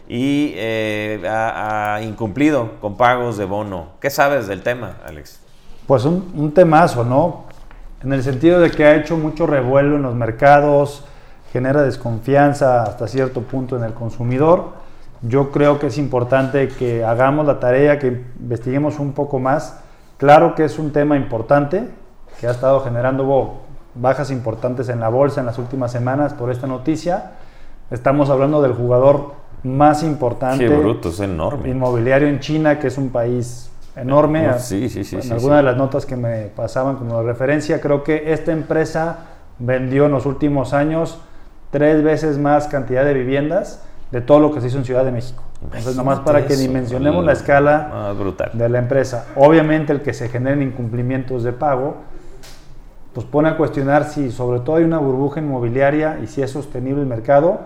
y 0.09 0.53
eh, 0.55 1.23
ha, 1.29 2.01
incumplido 2.03 2.81
con 2.81 2.97
pagos 2.97 3.37
de 3.37 3.45
bono. 3.45 3.89
¿Qué 4.01 4.09
sabes 4.09 4.47
del 4.47 4.63
tema, 4.63 4.97
Alex? 5.07 5.41
Pues 5.87 6.07
un, 6.07 6.33
un 6.35 6.55
temazo, 6.55 7.05
¿no? 7.05 7.45
En 8.03 8.15
el 8.15 8.23
sentido 8.23 8.61
de 8.61 8.71
que 8.71 8.87
ha 8.87 8.97
hecho 8.97 9.19
mucho 9.19 9.47
revuelo 9.47 9.97
en 9.97 10.03
los 10.03 10.15
mercados, 10.15 11.05
genera 11.53 11.83
desconfianza 11.83 12.83
hasta 12.83 13.09
cierto 13.09 13.43
punto 13.43 13.77
en 13.77 13.85
el 13.85 13.93
consumidor. 13.93 14.86
Yo 15.29 15.51
creo 15.51 15.79
que 15.79 15.87
es 15.87 15.99
importante 15.99 16.69
que 16.69 17.05
hagamos 17.05 17.47
la 17.47 17.59
tarea, 17.59 17.99
que 17.99 18.25
investiguemos 18.41 18.99
un 18.99 19.13
poco 19.13 19.39
más. 19.39 19.81
Claro 20.19 20.55
que 20.55 20.65
es 20.65 20.79
un 20.79 20.93
tema 20.93 21.17
importante, 21.17 21.89
que 22.41 22.47
ha 22.47 22.51
estado 22.51 22.81
generando 22.81 23.61
bajas 23.95 24.31
importantes 24.31 24.89
en 24.89 25.01
la 25.01 25.09
bolsa 25.09 25.41
en 25.41 25.47
las 25.47 25.59
últimas 25.59 25.91
semanas 25.93 26.35
por 26.35 26.51
esta 26.51 26.67
noticia. 26.67 27.33
Estamos 27.91 28.31
hablando 28.31 28.61
del 28.63 28.73
jugador 28.73 29.33
más 29.63 30.03
importante 30.03 30.67
Qué 30.67 30.77
bruto, 30.77 31.09
es 31.09 31.21
enorme. 31.21 31.71
inmobiliario 31.71 32.29
en 32.29 32.41
China, 32.41 32.79
que 32.79 32.89
es 32.89 32.99
un 32.99 33.11
país 33.11 33.71
enorme. 33.97 34.47
No, 34.47 34.59
sí, 34.59 34.89
sí, 34.89 35.05
sí, 35.05 35.17
en 35.17 35.23
sí, 35.23 35.33
algunas 35.33 35.59
sí. 35.59 35.65
de 35.65 35.71
las 35.71 35.77
notas 35.77 36.07
que 36.07 36.17
me 36.17 36.47
pasaban 36.55 36.97
como 36.97 37.23
referencia, 37.23 37.81
creo 37.81 38.05
que 38.05 38.33
esta 38.33 38.53
empresa 38.53 39.19
vendió 39.59 40.07
en 40.07 40.13
los 40.13 40.27
últimos 40.27 40.73
años 40.75 41.19
tres 41.71 42.03
veces 42.03 42.39
más 42.39 42.69
cantidad 42.69 43.05
de 43.05 43.15
viviendas 43.15 43.83
de 44.11 44.21
todo 44.21 44.41
lo 44.41 44.53
que 44.53 44.61
se 44.61 44.69
hizo 44.69 44.79
en 44.79 44.85
Ciudad 44.85 45.05
de 45.05 45.13
México. 45.13 45.43
Entonces, 45.63 45.97
nomás 45.97 46.21
para 46.21 46.47
que 46.47 46.53
eso, 46.53 46.63
dimensionemos 46.63 47.25
la 47.25 47.33
escala 47.33 47.91
Ah, 47.93 48.09
es 48.13 48.19
brutal. 48.19 48.51
de 48.53 48.69
la 48.69 48.79
empresa. 48.79 49.27
Obviamente 49.37 49.93
el 49.93 50.03
que 50.03 50.13
se 50.15 50.29
generen 50.29 50.63
incumplimientos 50.63 51.43
de 51.43 51.53
pago, 51.53 51.97
pues 53.13 53.27
pone 53.27 53.49
a 53.49 53.57
cuestionar 53.57 54.05
si 54.05 54.31
sobre 54.31 54.61
todo 54.61 54.77
hay 54.77 54.85
una 54.85 54.99
burbuja 54.99 55.41
inmobiliaria 55.41 56.19
y 56.23 56.27
si 56.27 56.43
es 56.43 56.51
sostenible 56.51 57.01
el 57.03 57.07
mercado. 57.09 57.61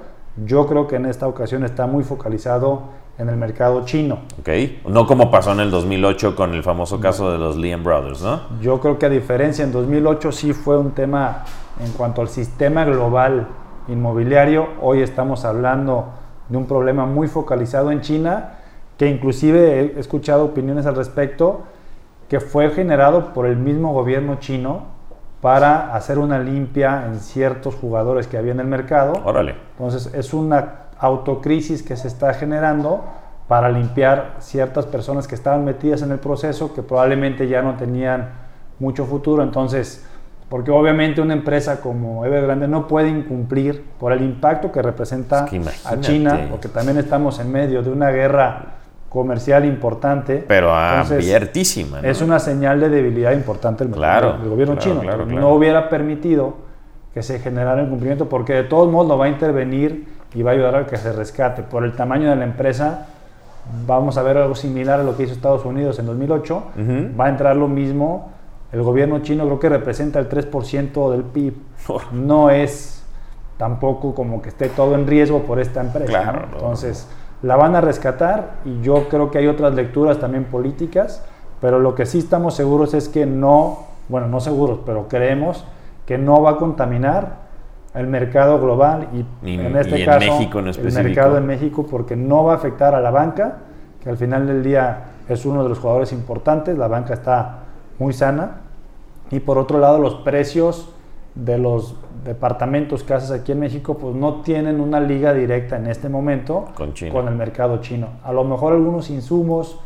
Yo 0.47 0.67
creo 0.67 0.87
que 0.87 0.97
en 0.97 1.07
esta 1.07 1.27
ocasión 1.27 1.65
está 1.65 1.87
muy 1.87 2.05
focalizado 2.05 2.83
en 3.19 3.29
el 3.29 3.37
mercado 3.37 3.85
chino. 3.85 4.21
Ok. 4.39 4.49
No 4.89 5.07
como 5.07 5.31
pasó 5.31 5.53
en 5.53 5.61
el 5.61 5.71
2008 5.71 6.37
con 6.37 6.55
el 6.55 6.63
famoso 6.63 7.01
caso 7.01 7.31
de 7.33 7.39
los 7.39 7.57
Liam 7.57 7.83
Brothers, 7.83 8.23
¿no? 8.23 8.41
Yo 8.63 8.81
creo 8.81 8.99
que 8.99 9.07
a 9.07 9.11
diferencia 9.11 9.65
en 9.65 9.73
2008 9.73 10.33
sí 10.33 10.53
fue 10.55 10.79
un 10.79 10.93
tema 10.93 11.45
en 11.85 11.91
cuanto 11.93 12.23
al 12.23 12.29
sistema 12.29 12.85
global 12.85 13.49
inmobiliario. 13.89 14.69
Hoy 14.81 15.03
estamos 15.03 15.45
hablando 15.45 16.07
de 16.51 16.57
un 16.59 16.67
problema 16.67 17.07
muy 17.07 17.29
focalizado 17.29 17.91
en 17.91 18.03
China, 18.03 18.59
que 18.99 19.09
inclusive 19.09 19.81
he 19.81 19.99
escuchado 20.01 20.45
opiniones 20.45 20.85
al 20.85 20.97
respecto, 20.97 21.63
que 22.29 22.41
fue 22.41 22.71
generado 22.71 23.33
por 23.33 23.47
el 23.47 23.57
mismo 23.57 23.95
gobierno 23.95 24.37
chino 24.41 24.83
para 25.41 25.95
hacer 25.95 26.19
una 26.19 26.39
limpia 26.39 27.07
en 27.07 27.19
ciertos 27.19 27.75
jugadores 27.75 28.27
que 28.27 28.37
había 28.37 28.53
en 28.53 28.61
el 28.61 28.67
mercado. 28.67 29.15
Órale. 29.25 29.55
Entonces 29.73 30.13
es 30.15 30.35
una 30.35 30.75
autocrisis 30.99 31.83
que 31.83 31.97
se 31.97 32.09
está 32.09 32.35
generando 32.35 33.03
para 33.49 33.71
limpiar 33.71 34.37
ciertas 34.39 34.87
personas 34.87 35.27
que 35.27 35.35
estaban 35.35 35.65
metidas 35.65 36.03
en 36.03 36.13
el 36.13 36.19
proceso 36.19 36.75
que 36.75 36.83
probablemente 36.83 37.49
ya 37.49 37.63
no 37.63 37.75
tenían 37.77 38.29
mucho 38.79 39.07
futuro. 39.07 39.43
Entonces, 39.43 40.07
porque 40.51 40.73
obviamente 40.73 41.21
una 41.23 41.33
empresa 41.33 41.81
como 41.81 42.27
Evergrande 42.27 42.67
no 42.67 42.89
puede 42.89 43.09
incumplir 43.09 43.85
por 44.01 44.13
el 44.13 44.21
impacto 44.21 44.73
que 44.73 44.83
representa 44.83 45.45
Es 45.45 45.51
que 45.51 45.63
a. 45.87 46.01
China, 46.01 46.49
porque 46.51 46.69
también 46.69 46.99
estamos 46.99 47.39
en 47.39 47.53
medio 47.53 47.85
de 47.85 47.91
una 47.91 48.11
guerra 48.11 48.65
comercial 49.09 49.65
importante. 49.65 50.45
Pero 50.47 50.75
abiertísima, 50.75 52.03
¿no? 52.03 52.09
es 52.09 52.21
una 52.21 52.41
señal 52.41 52.81
de 52.81 52.89
debilidad 52.89 53.31
importante 53.31 53.85
del, 53.85 53.95
Claro, 53.95 54.39
del 54.39 54.51
gobierno 54.51 54.75
claro, 54.75 54.91
chino. 54.91 55.01
claro. 55.03 55.27
No 55.27 55.51
hubiera 55.51 55.89
permitido 55.89 56.55
que 57.15 57.23
se 57.23 57.39
generara 57.39 57.83
el 57.83 57.89
cumplimiento 57.89 58.29
porque 58.29 58.53
de 58.55 58.65
todos 58.65 58.91
modos 58.91 59.07
lo 59.07 59.19
va 59.19 59.27
a 59.27 59.29
intervenir 59.29 60.09
y 60.35 60.43
va 60.43 60.51
a 60.51 60.55
ayudar 60.55 60.75
a 60.75 60.87
que 60.87 60.97
se 60.97 61.13
rescate. 61.13 61.63
Por 61.63 61.85
el 61.85 61.93
tamaño 61.95 62.29
de 62.29 62.35
la 62.35 62.45
empresa, 62.45 63.07
vamos 63.87 64.19
a 64.19 64.23
ver 64.23 64.37
algo 64.37 64.57
similar 64.57 64.99
a 64.99 65.05
lo 65.05 65.17
que 65.17 65.23
hizo 65.23 65.33
Estados 65.33 65.65
Unidos 65.65 66.01
en 66.01 66.07
2008. 66.07 66.57
Ujú. 66.57 67.21
Va 67.21 67.27
a 67.27 67.29
entrar 67.29 67.55
lo 67.55 67.69
mismo. 67.69 68.33
El 68.73 68.83
gobierno 68.83 69.19
chino 69.21 69.45
creo 69.45 69.59
que 69.59 69.69
representa 69.69 70.19
el 70.19 70.29
3% 70.29 71.11
del 71.11 71.25
PIB. 71.25 71.55
No 72.13 72.51
es 72.51 73.05
tampoco 73.57 74.15
como 74.15 74.41
que 74.41 74.49
esté 74.49 74.69
todo 74.69 74.95
en 74.95 75.07
riesgo 75.07 75.41
por 75.41 75.61
esta 75.61 75.81
empresa. 75.81 76.07
Claro, 76.07 76.41
¿no? 76.43 76.47
no, 76.47 76.53
Entonces, 76.55 77.09
la 77.43 77.57
van 77.57 77.75
a 77.75 77.81
rescatar 77.81 78.53
y 78.65 78.81
yo 78.81 79.09
creo 79.09 79.31
que 79.31 79.39
hay 79.39 79.47
otras 79.49 79.75
lecturas 79.75 80.19
también 80.19 80.45
políticas, 80.45 81.25
pero 81.61 81.79
lo 81.79 81.95
que 81.95 82.07
sí 82.07 82.19
estamos 82.19 82.55
seguros 82.55 82.95
es 82.95 83.09
que 83.09 83.27
no, 83.27 83.81
bueno, 84.09 84.29
no 84.29 84.41
seguros, 84.41 84.81
pero 84.87 85.09
creemos 85.09 85.65
que 86.07 86.17
no 86.17 86.41
va 86.43 86.53
a 86.53 86.57
contaminar 86.57 87.51
el 87.95 88.07
mercado 88.07 88.61
global 88.61 89.09
y, 89.13 89.51
Y- 89.51 89.61
en 89.61 89.77
este 89.77 89.99
y 89.99 90.03
en 90.03 90.07
caso 90.07 90.27
México 90.33 90.59
en 90.61 90.69
el 90.69 90.93
mercado 91.05 91.37
en 91.39 91.47
México 91.47 91.87
porque 91.91 92.15
no 92.17 92.45
va 92.45 92.53
a 92.53 92.57
afectar 92.57 92.95
a 92.95 93.01
la 93.01 93.11
banca, 93.11 93.59
que 94.03 94.09
al 94.09 94.17
final 94.17 94.47
del 94.47 94.63
día 94.63 95.05
es 95.29 95.45
uno 95.45 95.63
de 95.63 95.69
los 95.69 95.79
jugadores 95.79 96.13
importantes, 96.13 96.79
la 96.79 96.89
banca 96.89 97.15
está 97.15 97.60
muy 98.01 98.13
sana 98.13 98.63
y 99.31 99.39
por 99.39 99.59
otro 99.59 99.79
lado 99.79 99.99
los 100.01 100.15
precios 100.17 100.89
de 101.37 101.59
los 101.59 101.95
departamentos, 102.25 103.05
casas 103.05 103.31
aquí 103.31 103.53
en 103.53 103.61
México, 103.61 103.97
pues 103.97 104.17
no 104.17 104.41
tienen 104.43 104.81
una 104.81 104.99
liga 104.99 105.33
directa 105.33 105.77
en 105.77 105.87
este 105.87 106.09
momento 106.09 106.69
Con 106.75 106.93
China. 106.95 107.21
el 107.29 107.37
mercado 107.37 107.79
chino. 107.81 108.09
A 108.25 108.33
lo 108.33 108.43
mejor 108.43 108.73
algunos 108.73 109.09
insumos 109.11 109.79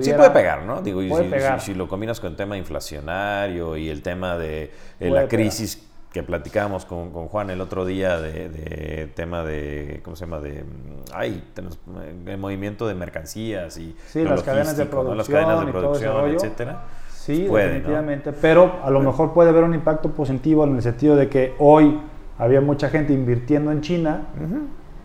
Sí 0.00 0.14
puede 0.14 0.30
pegar, 0.30 0.62
¿no? 0.62 0.80
Digo, 0.80 1.02
y 1.02 1.10
Puede 1.10 1.24
si, 1.24 1.30
pegar. 1.30 1.60
si- 1.60 1.66
si 1.72 1.74
lo 1.74 1.86
combinas 1.86 2.18
con 2.18 2.30
el 2.30 2.36
tema 2.36 2.56
inflacionario 2.56 3.76
y 3.76 3.90
el 3.90 4.00
tema 4.00 4.38
de, 4.38 4.72
la 4.98 5.08
pegar. 5.10 5.28
crisis 5.28 5.86
que 6.10 6.22
platicábamos 6.22 6.86
con, 6.86 7.10
con 7.10 7.28
Juan 7.28 7.50
el 7.50 7.60
otro 7.60 7.84
día 7.84 8.18
de, 8.18 8.48
de 8.48 9.08
tema 9.14 9.42
de, 9.44 10.00
¿cómo 10.02 10.16
se 10.16 10.24
llama? 10.24 10.40
De, 10.40 10.62
mm, 10.62 11.12
ay, 11.12 11.44
trans- 11.52 11.78
el 12.26 12.38
movimiento 12.38 12.86
de 12.88 12.94
mercancías 12.94 13.76
y 13.76 13.94
Sí, 14.06 14.24
las 14.24 14.42
cadenas 14.42 14.74
de 14.76 14.86
¿no? 14.86 15.02
Las 15.14 15.26
producción 15.28 15.42
cadenas 15.44 15.66
de 15.66 15.72
producción, 15.72 16.30
etcétera. 16.30 16.80
Sí, 17.24 17.46
Puede, 17.48 17.68
¿no? 17.68 17.72
definitivamente. 17.72 18.32
Pero 18.34 18.80
a 18.84 18.90
lo 18.90 19.00
mejor 19.00 19.32
puede 19.32 19.48
haber 19.48 19.64
un 19.64 19.74
impacto 19.74 20.10
positivo 20.10 20.64
en 20.64 20.76
el 20.76 20.82
sentido 20.82 21.16
de 21.16 21.30
que 21.30 21.54
hoy 21.58 21.98
había 22.38 22.60
mucha 22.60 22.90
gente 22.90 23.14
invirtiendo 23.14 23.72
en 23.72 23.80
China 23.80 24.26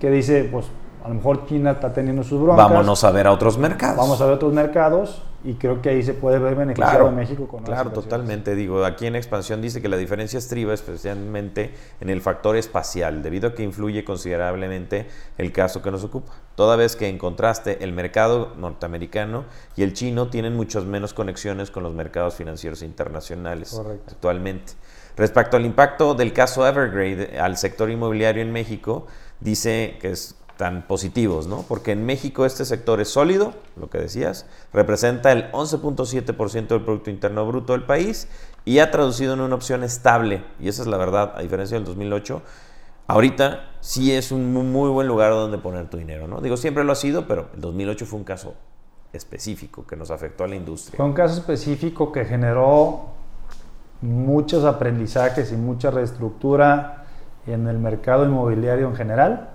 que 0.02 0.12
dice, 0.12 0.50
pues 0.52 0.66
a 1.10 1.14
lo 1.14 1.16
mejor 1.16 1.48
China 1.48 1.72
está 1.72 1.92
teniendo 1.92 2.22
sus 2.24 2.40
broncas. 2.40 2.70
Vámonos 2.70 3.04
a 3.04 3.10
ver 3.10 3.26
a 3.26 3.32
otros 3.32 3.58
mercados. 3.58 3.98
Vamos 3.98 4.22
a 4.22 4.26
ver 4.26 4.36
otros 4.36 4.54
mercados 4.54 5.24
y 5.44 5.56
creo 5.56 5.82
que 5.82 5.90
ahí 5.90 6.04
se 6.04 6.14
puede 6.14 6.38
ver 6.38 6.54
beneficiado 6.54 6.92
Claro, 6.92 7.10
en 7.10 7.16
México 7.16 7.48
con 7.48 7.64
claro, 7.64 7.90
totalmente. 7.90 8.54
Digo, 8.54 8.86
aquí 8.86 9.08
en 9.08 9.16
expansión 9.16 9.60
dice 9.60 9.82
que 9.82 9.90
la 9.90 9.98
diferencia 9.98 10.38
estriba 10.38 10.72
especialmente 10.72 11.74
en 12.00 12.12
el 12.12 12.22
factor 12.22 12.56
espacial, 12.58 13.24
debido 13.24 13.50
a 13.50 13.56
que 13.56 13.64
influye 13.64 14.04
considerablemente 14.06 15.08
el 15.40 15.52
caso 15.52 15.82
que 15.82 15.90
nos 15.90 16.04
ocupa. 16.04 16.32
Toda 16.54 16.76
vez 16.76 16.96
que 16.96 17.08
en 17.08 17.18
contraste 17.18 17.84
el 17.84 17.92
mercado 17.92 18.54
norteamericano 18.56 19.46
y 19.76 19.82
el 19.82 19.94
chino 19.94 20.28
tienen 20.28 20.56
muchas 20.56 20.86
menos 20.86 21.16
conexiones 21.16 21.72
con 21.72 21.82
los 21.82 21.96
mercados 21.96 22.36
financieros 22.36 22.84
internacionales 22.84 23.72
Correcto. 23.72 24.12
actualmente. 24.12 24.74
Respecto 25.18 25.58
al 25.58 25.66
impacto 25.66 26.14
del 26.14 26.34
caso 26.34 26.68
Evergrande 26.68 27.40
al 27.40 27.58
sector 27.58 27.90
inmobiliario 27.90 28.44
en 28.44 28.52
México, 28.52 29.08
dice 29.40 29.98
que 30.00 30.12
es 30.12 30.36
tan 30.60 30.82
positivos, 30.82 31.48
¿no? 31.48 31.64
Porque 31.70 31.94
en 31.94 32.06
México 32.06 32.46
este 32.46 32.66
sector 32.66 33.00
es 33.00 33.08
sólido, 33.08 33.54
lo 33.78 33.90
que 33.90 33.98
decías, 33.98 34.46
representa 34.74 35.32
el 35.32 35.50
11.7% 35.54 36.68
del 36.68 36.82
Producto 36.82 37.10
Interno 37.10 37.48
Bruto 37.48 37.72
del 37.72 37.84
país 37.84 38.28
y 38.66 38.80
ha 38.80 38.92
traducido 38.92 39.36
en 39.36 39.40
una 39.40 39.56
opción 39.56 39.86
estable, 39.86 40.44
y 40.60 40.68
esa 40.68 40.82
es 40.82 40.90
la 40.90 40.98
verdad, 40.98 41.32
a 41.38 41.42
diferencia 41.44 41.78
del 41.78 41.86
2008, 41.86 42.42
ahorita 43.08 43.70
sí 43.80 44.12
es 44.12 44.34
un 44.34 44.52
mu- 44.52 44.64
muy 44.64 44.90
buen 44.90 45.08
lugar 45.08 45.32
donde 45.32 45.60
poner 45.60 45.90
tu 45.90 45.96
dinero, 45.96 46.28
¿no? 46.28 46.42
Digo, 46.42 46.58
siempre 46.58 46.84
lo 46.84 46.92
ha 46.92 46.96
sido, 46.96 47.26
pero 47.26 47.48
el 47.56 47.62
2008 47.62 48.06
fue 48.06 48.20
un 48.20 48.26
caso 48.26 48.54
específico 49.14 49.88
que 49.88 49.96
nos 49.96 50.12
afectó 50.12 50.44
a 50.44 50.48
la 50.50 50.58
industria. 50.58 50.98
Fue 50.98 51.06
un 51.06 51.14
caso 51.14 51.36
específico 51.40 52.12
que 52.12 52.26
generó 52.26 53.06
muchos 54.02 54.66
aprendizajes 54.66 55.54
y 55.54 55.56
mucha 55.56 55.90
reestructura 55.90 57.06
en 57.48 57.66
el 57.68 57.80
mercado 57.80 58.26
inmobiliario 58.26 58.88
en 58.90 58.96
general, 58.96 59.52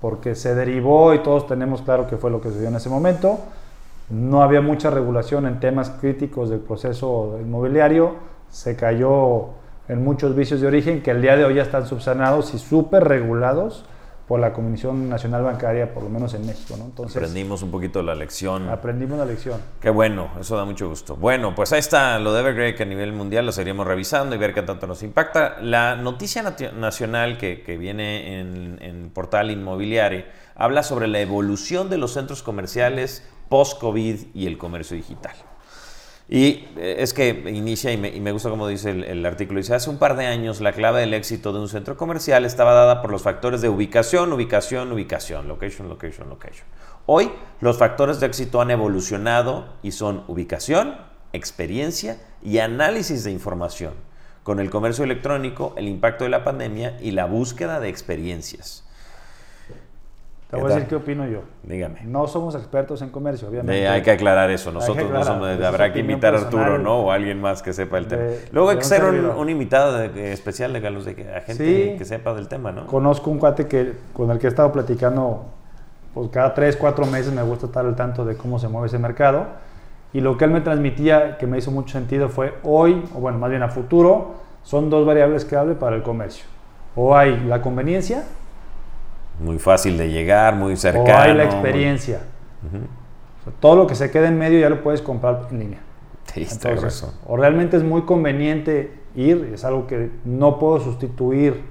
porque 0.00 0.34
se 0.34 0.54
derivó 0.54 1.14
y 1.14 1.20
todos 1.20 1.46
tenemos 1.46 1.82
claro 1.82 2.06
que 2.06 2.16
fue 2.16 2.30
lo 2.30 2.40
que 2.40 2.48
sucedió 2.48 2.68
en 2.68 2.76
ese 2.76 2.88
momento. 2.88 3.38
No 4.10 4.42
había 4.42 4.60
mucha 4.60 4.90
regulación 4.90 5.46
en 5.46 5.58
temas 5.58 5.90
críticos 5.90 6.50
del 6.50 6.60
proceso 6.60 7.38
inmobiliario, 7.40 8.14
se 8.50 8.76
cayó 8.76 9.48
en 9.88 10.04
muchos 10.04 10.34
vicios 10.34 10.60
de 10.60 10.66
origen 10.66 11.02
que 11.02 11.10
el 11.10 11.22
día 11.22 11.36
de 11.36 11.44
hoy 11.44 11.54
ya 11.54 11.62
están 11.62 11.86
subsanados 11.86 12.54
y 12.54 12.58
súper 12.58 13.04
regulados 13.04 13.84
por 14.26 14.40
la 14.40 14.52
Comisión 14.52 15.08
Nacional 15.08 15.42
Bancaria, 15.44 15.94
por 15.94 16.02
lo 16.02 16.08
menos 16.08 16.34
en 16.34 16.44
México. 16.46 16.74
¿no? 16.76 16.84
Entonces, 16.86 17.16
Aprendimos 17.16 17.62
un 17.62 17.70
poquito 17.70 18.02
la 18.02 18.14
lección. 18.14 18.68
aprendimos 18.68 19.18
la 19.18 19.24
lección. 19.24 19.60
Qué 19.80 19.90
bueno, 19.90 20.30
eso 20.40 20.56
da 20.56 20.64
mucho 20.64 20.88
gusto. 20.88 21.14
Bueno, 21.16 21.54
pues 21.54 21.72
ahí 21.72 21.78
está 21.78 22.18
lo 22.18 22.32
de 22.32 22.40
Evergrande 22.40 22.74
que 22.74 22.82
a 22.82 22.86
nivel 22.86 23.12
mundial 23.12 23.46
lo 23.46 23.52
seguiremos 23.52 23.86
revisando 23.86 24.34
y 24.34 24.38
ver 24.38 24.52
qué 24.52 24.62
tanto 24.62 24.86
nos 24.88 25.02
impacta. 25.04 25.58
La 25.60 25.94
noticia 25.94 26.42
nacional 26.42 27.38
que, 27.38 27.62
que 27.62 27.76
viene 27.78 28.40
en, 28.40 28.78
en 28.82 29.10
portal 29.10 29.50
inmobiliario 29.50 30.24
habla 30.56 30.82
sobre 30.82 31.06
la 31.06 31.20
evolución 31.20 31.88
de 31.88 31.98
los 31.98 32.12
centros 32.14 32.42
comerciales 32.42 33.22
post-COVID 33.48 34.34
y 34.34 34.46
el 34.46 34.58
comercio 34.58 34.96
digital. 34.96 35.34
Y 36.28 36.64
eh, 36.76 36.96
es 36.98 37.14
que 37.14 37.28
inicia, 37.28 37.92
y 37.92 37.96
me, 37.96 38.32
gusta 38.32 38.50
como 38.50 38.66
dice 38.66 38.90
el, 38.90 39.04
el 39.04 39.24
artículo, 39.24 39.58
dice, 39.58 39.74
hace 39.74 39.90
un 39.90 39.98
par 39.98 40.16
de 40.16 40.26
años 40.26 40.60
la 40.60 40.72
clave 40.72 41.00
del 41.00 41.14
éxito 41.14 41.52
de 41.52 41.60
un 41.60 41.68
centro 41.68 41.96
comercial 41.96 42.44
estaba 42.44 42.72
dada 42.72 43.00
por 43.00 43.12
los 43.12 43.22
factores 43.22 43.60
de 43.60 43.68
ubicación, 43.68 44.32
ubicación, 44.32 44.90
ubicación, 44.90 45.46
location, 45.46 45.88
location, 45.88 46.28
location. 46.28 46.66
Hoy 47.06 47.30
los 47.60 47.78
factores 47.78 48.18
de 48.18 48.26
éxito 48.26 48.60
han 48.60 48.72
evolucionado 48.72 49.66
y 49.84 49.92
son 49.92 50.24
ubicación, 50.26 50.96
experiencia 51.32 52.20
y 52.42 52.58
análisis 52.58 53.22
de 53.22 53.30
información. 53.30 53.94
Con 54.42 54.58
el 54.58 54.70
comercio 54.70 55.04
electrónico, 55.04 55.74
el 55.76 55.86
impacto 55.86 56.24
de 56.24 56.30
la 56.30 56.42
pandemia 56.42 56.98
y 57.00 57.12
la 57.12 57.26
búsqueda 57.26 57.78
de 57.78 57.88
experiencias. 57.88 58.85
Te 60.50 60.56
¿Qué 60.56 60.62
voy 60.62 60.70
a 60.70 60.74
decir 60.76 60.88
qué 60.88 60.94
opino 60.94 61.26
yo. 61.26 61.40
Dígame. 61.64 62.02
No 62.04 62.28
somos 62.28 62.54
expertos 62.54 63.02
en 63.02 63.10
comercio, 63.10 63.48
obviamente. 63.48 63.88
Hay 63.88 64.02
que 64.02 64.12
aclarar 64.12 64.48
eso. 64.50 64.70
Que 64.70 64.74
Nosotros 64.76 65.10
no 65.10 65.24
somos. 65.24 65.60
Habrá 65.60 65.92
que 65.92 65.98
invitar 65.98 66.34
a 66.34 66.38
Arturo, 66.38 66.62
personal 66.62 66.82
¿no? 66.84 66.98
O 67.00 67.10
alguien 67.10 67.40
más 67.40 67.62
que 67.62 67.72
sepa 67.72 67.98
el 67.98 68.06
tema. 68.06 68.22
de- 68.22 68.48
Luego 68.52 68.70
hay 68.70 68.76
que 68.78 68.84
ser 68.84 69.02
un, 69.04 69.50
invitado 69.50 69.98
de- 69.98 70.32
especial 70.32 70.72
de 70.72 70.80
Carlos, 70.80 71.04
de 71.04 71.16
que- 71.16 71.28
a 71.34 71.40
gente 71.40 71.64
Sí. 71.92 71.98
que 71.98 72.04
sepa 72.04 72.32
del 72.34 72.46
tema, 72.46 72.70
¿no? 72.70 72.86
Conozco 72.86 73.28
un 73.30 73.38
cuate 73.38 73.66
que, 73.66 73.94
con 74.12 74.30
el 74.30 74.38
que 74.38 74.46
he 74.46 74.48
estado 74.50 74.70
platicando, 74.70 75.46
pues 76.14 76.30
cada 76.30 76.54
tres, 76.54 76.76
cuatro 76.76 77.06
meses 77.06 77.32
me 77.32 77.42
gusta 77.42 77.66
estar 77.66 77.84
al 77.84 77.96
tanto 77.96 78.24
de 78.24 78.36
cómo 78.36 78.60
se 78.60 78.68
mueve 78.68 78.86
ese 78.86 79.00
mercado. 79.00 79.46
Y 80.12 80.20
lo 80.20 80.38
que 80.38 80.44
él 80.44 80.52
me 80.52 80.60
transmitía, 80.60 81.38
que 81.38 81.48
me 81.48 81.58
hizo 81.58 81.72
mucho 81.72 81.90
sentido, 81.98 82.28
fue 82.28 82.54
hoy, 82.62 83.02
o 83.16 83.18
bueno, 83.18 83.38
más 83.38 83.50
bien 83.50 83.64
a 83.64 83.68
futuro, 83.68 84.36
son 84.62 84.90
dos 84.90 85.04
variables 85.04 85.44
clave 85.44 85.74
para 85.74 85.96
el 85.96 86.02
comercio. 86.04 86.44
O 86.94 87.16
hay 87.16 87.36
la 87.48 87.60
conveniencia. 87.60 88.22
Muy 89.38 89.58
fácil 89.58 89.98
de 89.98 90.10
llegar, 90.10 90.54
muy 90.54 90.76
cercano. 90.76 91.18
O 91.18 91.18
hay 91.18 91.34
la 91.34 91.44
experiencia. 91.44 92.20
todo 93.60 93.76
lo 93.76 93.86
que 93.86 93.94
se 93.94 94.10
queda 94.10 94.28
en 94.28 94.38
medio 94.38 94.58
ya 94.58 94.68
lo 94.68 94.82
puedes 94.82 95.02
comprar 95.02 95.48
en 95.50 95.58
línea. 95.58 95.80
Sí, 96.32 96.46
Entonces, 96.50 97.06
o 97.26 97.36
realmente 97.36 97.76
es 97.76 97.82
muy 97.82 98.02
conveniente 98.02 98.98
ir, 99.14 99.50
es 99.54 99.64
algo 99.64 99.86
que 99.86 100.10
no 100.24 100.58
puedo 100.58 100.80
sustituir 100.80 101.64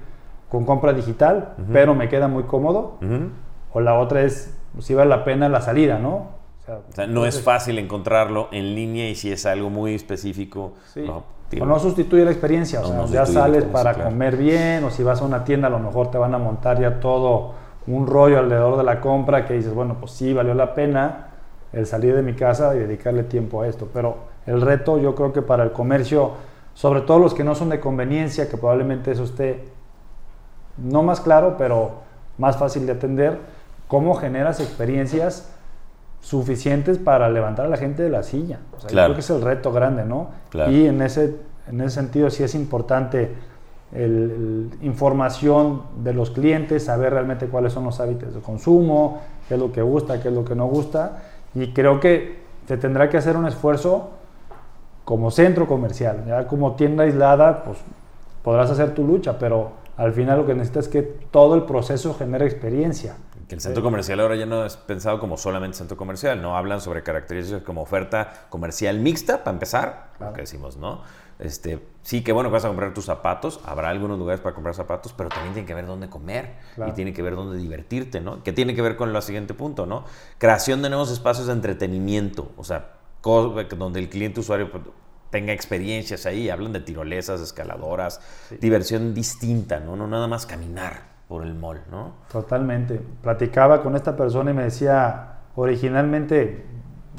con 0.48 0.64
compra 0.64 0.92
digital, 0.92 1.54
pero 1.72 1.94
me 1.94 2.08
queda 2.08 2.28
muy 2.28 2.44
cómodo. 2.44 2.98
O 3.72 3.80
la 3.80 3.98
otra 3.98 4.22
es, 4.22 4.56
si 4.78 4.94
vale 4.94 5.10
la 5.10 5.24
pena 5.24 5.48
la 5.48 5.60
salida, 5.60 5.98
¿no? 5.98 6.36
O 6.66 6.92
sea, 6.92 7.06
no 7.06 7.26
es 7.26 7.40
fácil 7.40 7.78
encontrarlo 7.78 8.48
en 8.50 8.74
línea 8.74 9.08
y 9.08 9.14
si 9.14 9.30
es 9.30 9.46
algo 9.46 9.70
muy 9.70 9.94
específico. 9.94 10.74
No, 10.96 11.24
o 11.60 11.64
no 11.64 11.78
sustituye 11.78 12.24
la 12.24 12.30
experiencia, 12.30 12.80
o 12.80 12.86
sea, 12.86 13.06
ya 13.06 13.26
sales 13.26 13.64
para 13.64 13.94
comer 13.94 14.36
bien, 14.36 14.84
o 14.84 14.90
si 14.90 15.02
vas 15.02 15.20
a 15.20 15.24
una 15.24 15.44
tienda 15.44 15.68
a 15.68 15.70
lo 15.70 15.78
mejor 15.78 16.10
te 16.10 16.18
van 16.18 16.34
a 16.34 16.38
montar 16.38 16.80
ya 16.80 17.00
todo 17.00 17.54
un 17.86 18.06
rollo 18.06 18.38
alrededor 18.38 18.76
de 18.76 18.84
la 18.84 19.00
compra 19.00 19.46
que 19.46 19.54
dices, 19.54 19.72
bueno, 19.72 19.96
pues 20.00 20.12
sí, 20.12 20.32
valió 20.32 20.54
la 20.54 20.74
pena 20.74 21.28
el 21.72 21.86
salir 21.86 22.14
de 22.16 22.22
mi 22.22 22.34
casa 22.34 22.74
y 22.74 22.80
dedicarle 22.80 23.22
tiempo 23.22 23.62
a 23.62 23.68
esto. 23.68 23.88
Pero 23.92 24.16
el 24.46 24.60
reto 24.60 24.98
yo 24.98 25.14
creo 25.14 25.32
que 25.32 25.42
para 25.42 25.62
el 25.62 25.72
comercio, 25.72 26.32
sobre 26.74 27.02
todo 27.02 27.18
los 27.18 27.34
que 27.34 27.44
no 27.44 27.54
son 27.54 27.68
de 27.68 27.80
conveniencia, 27.80 28.48
que 28.48 28.56
probablemente 28.56 29.12
eso 29.12 29.24
esté 29.24 29.68
no 30.78 31.02
más 31.02 31.20
claro, 31.20 31.56
pero 31.56 31.92
más 32.38 32.56
fácil 32.56 32.86
de 32.86 32.92
atender, 32.92 33.38
cómo 33.88 34.14
generas 34.14 34.60
experiencias 34.60 35.52
suficientes 36.20 36.98
para 36.98 37.28
levantar 37.28 37.66
a 37.66 37.68
la 37.68 37.76
gente 37.76 38.02
de 38.02 38.10
la 38.10 38.22
silla. 38.22 38.58
O 38.76 38.80
sea, 38.80 38.88
creo 38.88 39.14
que 39.14 39.20
es 39.20 39.30
el 39.30 39.42
reto 39.42 39.72
grande, 39.72 40.04
¿no? 40.04 40.30
Y 40.68 40.86
en 40.86 41.02
ese, 41.02 41.36
en 41.68 41.80
ese 41.80 41.90
sentido 41.90 42.30
sí 42.30 42.42
es 42.42 42.54
importante 42.54 43.30
el, 43.92 44.70
información 44.82 45.82
de 46.02 46.12
los 46.12 46.30
clientes, 46.30 46.84
saber 46.84 47.12
realmente 47.12 47.46
cuáles 47.46 47.72
son 47.72 47.84
los 47.84 48.00
hábitos 48.00 48.34
de 48.34 48.40
consumo, 48.40 49.20
qué 49.48 49.54
es 49.54 49.60
lo 49.60 49.70
que 49.70 49.82
gusta, 49.82 50.20
qué 50.20 50.28
es 50.28 50.34
lo 50.34 50.44
que 50.44 50.54
no 50.54 50.66
gusta. 50.66 51.22
Y 51.54 51.72
creo 51.72 52.00
que 52.00 52.40
se 52.66 52.76
tendrá 52.76 53.08
que 53.08 53.16
hacer 53.16 53.36
un 53.36 53.46
esfuerzo 53.46 54.10
como 55.04 55.30
centro 55.30 55.66
comercial. 55.66 56.24
Ya 56.26 56.46
como 56.46 56.74
tienda 56.74 57.04
aislada, 57.04 57.62
pues 57.62 57.78
podrás 58.42 58.70
hacer 58.70 58.94
tu 58.94 59.06
lucha, 59.06 59.38
pero 59.38 59.70
al 59.96 60.12
final 60.12 60.38
lo 60.38 60.46
que 60.46 60.54
necesitas 60.54 60.86
es 60.86 60.90
que 60.90 61.02
todo 61.02 61.54
el 61.54 61.62
proceso 61.62 62.14
genere 62.14 62.44
experiencia. 62.44 63.16
Que 63.48 63.54
el 63.54 63.60
centro 63.60 63.82
comercial 63.82 64.18
ahora 64.18 64.34
ya 64.34 64.46
no 64.46 64.64
es 64.64 64.76
pensado 64.76 65.20
como 65.20 65.36
solamente 65.36 65.76
centro 65.76 65.96
comercial, 65.96 66.42
no 66.42 66.56
hablan 66.56 66.80
sobre 66.80 67.02
características 67.02 67.62
como 67.62 67.82
oferta 67.82 68.46
comercial 68.48 68.98
mixta, 68.98 69.44
para 69.44 69.54
empezar, 69.54 70.10
lo 70.18 70.32
que 70.32 70.40
decimos, 70.40 70.76
¿no? 70.76 71.02
Este, 71.38 71.80
sí, 72.02 72.24
que 72.24 72.32
bueno 72.32 72.48
que 72.48 72.54
vas 72.54 72.64
a 72.64 72.68
comprar 72.68 72.94
tus 72.94 73.04
zapatos, 73.04 73.60
habrá 73.64 73.90
algunos 73.90 74.18
lugares 74.18 74.40
para 74.40 74.54
comprar 74.54 74.74
zapatos, 74.74 75.12
pero 75.12 75.28
también 75.28 75.52
tiene 75.52 75.66
que 75.66 75.74
ver 75.74 75.86
dónde 75.86 76.08
comer 76.08 76.54
y 76.86 76.92
tiene 76.92 77.12
que 77.12 77.22
ver 77.22 77.36
dónde 77.36 77.58
divertirte, 77.58 78.20
¿no? 78.20 78.42
Que 78.42 78.52
tiene 78.52 78.74
que 78.74 78.82
ver 78.82 78.96
con 78.96 79.14
el 79.14 79.22
siguiente 79.22 79.54
punto, 79.54 79.86
¿no? 79.86 80.04
Creación 80.38 80.82
de 80.82 80.88
nuevos 80.88 81.10
espacios 81.12 81.46
de 81.46 81.52
entretenimiento, 81.52 82.52
o 82.56 82.64
sea, 82.64 82.94
donde 83.22 84.00
el 84.00 84.08
cliente 84.08 84.40
usuario 84.40 84.70
pues, 84.70 84.84
tenga 85.30 85.52
experiencias 85.52 86.26
ahí, 86.26 86.48
hablan 86.48 86.72
de 86.72 86.80
tirolesas, 86.80 87.40
escaladoras, 87.40 88.20
diversión 88.60 89.14
distinta, 89.14 89.80
¿no? 89.80 89.96
No 89.96 90.06
nada 90.06 90.28
más 90.28 90.46
caminar 90.46 91.15
por 91.28 91.42
el 91.42 91.54
mall, 91.54 91.80
¿no? 91.90 92.12
Totalmente. 92.30 93.00
Platicaba 93.22 93.82
con 93.82 93.96
esta 93.96 94.16
persona 94.16 94.52
y 94.52 94.54
me 94.54 94.64
decía, 94.64 95.38
originalmente, 95.56 96.64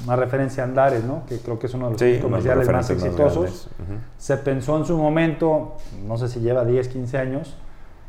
una 0.05 0.15
referencia 0.15 0.63
a 0.63 0.67
Andares, 0.67 1.03
¿no? 1.03 1.25
Que 1.27 1.39
creo 1.39 1.59
que 1.59 1.67
es 1.67 1.73
uno 1.73 1.89
de 1.89 2.13
los 2.13 2.21
comerciales 2.21 2.69
más 2.69 2.89
exitosos. 2.89 3.69
Se 4.17 4.37
pensó 4.37 4.77
en 4.77 4.85
su 4.85 4.97
momento, 4.97 5.77
no 6.05 6.17
sé 6.17 6.27
si 6.27 6.39
lleva 6.39 6.63
10, 6.63 6.87
15 6.87 7.17
años, 7.17 7.57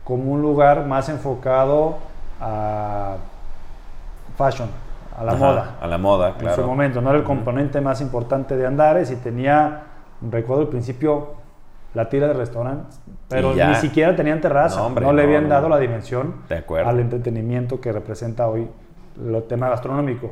como 0.04 0.32
un 0.32 0.42
lugar 0.42 0.86
más 0.86 1.08
enfocado 1.08 1.98
a 2.40 3.16
fashion, 4.36 4.68
a 5.18 5.24
la 5.24 5.34
moda. 5.34 5.76
A 5.80 5.86
la 5.86 5.98
moda, 5.98 6.34
claro. 6.34 6.54
En 6.54 6.62
su 6.62 6.66
momento, 6.66 7.00
no 7.00 7.10
era 7.10 7.18
el 7.18 7.24
componente 7.24 7.80
más 7.80 8.00
importante 8.00 8.56
de 8.56 8.66
Andares 8.66 9.10
y 9.10 9.16
tenía, 9.16 9.82
recuerdo 10.22 10.62
al 10.62 10.68
principio, 10.68 11.34
la 11.94 12.08
tira 12.08 12.28
de 12.28 12.34
restaurantes, 12.34 13.00
pero 13.28 13.54
ni 13.54 13.74
siquiera 13.76 14.14
tenían 14.14 14.40
terraza, 14.40 14.88
no, 14.88 15.12
le 15.12 15.22
habían 15.22 15.48
dado 15.48 15.68
la 15.68 15.78
dimensión 15.78 16.34
al 16.84 17.00
entretenimiento 17.00 17.80
que 17.80 17.92
representa 17.92 18.48
hoy 18.48 18.68
el 19.18 19.42
tema 19.44 19.68
gastronómico. 19.68 20.30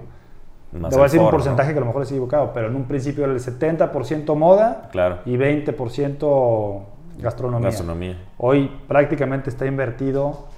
Te 0.72 0.78
voy 0.78 1.00
a 1.00 1.02
decir 1.04 1.20
un 1.20 1.30
porcentaje 1.30 1.72
que 1.72 1.78
a 1.78 1.80
lo 1.80 1.86
mejor 1.86 2.02
es 2.02 2.10
equivocado, 2.10 2.52
pero 2.52 2.68
en 2.68 2.76
un 2.76 2.84
principio 2.84 3.24
era 3.24 3.32
el 3.32 3.40
70% 3.40 4.36
moda 4.36 4.90
y 5.24 5.36
20% 5.36 6.80
gastronomía. 7.18 7.68
gastronomía. 7.68 8.16
Hoy 8.38 8.70
prácticamente 8.86 9.48
está 9.50 9.66
invertido 9.66 10.48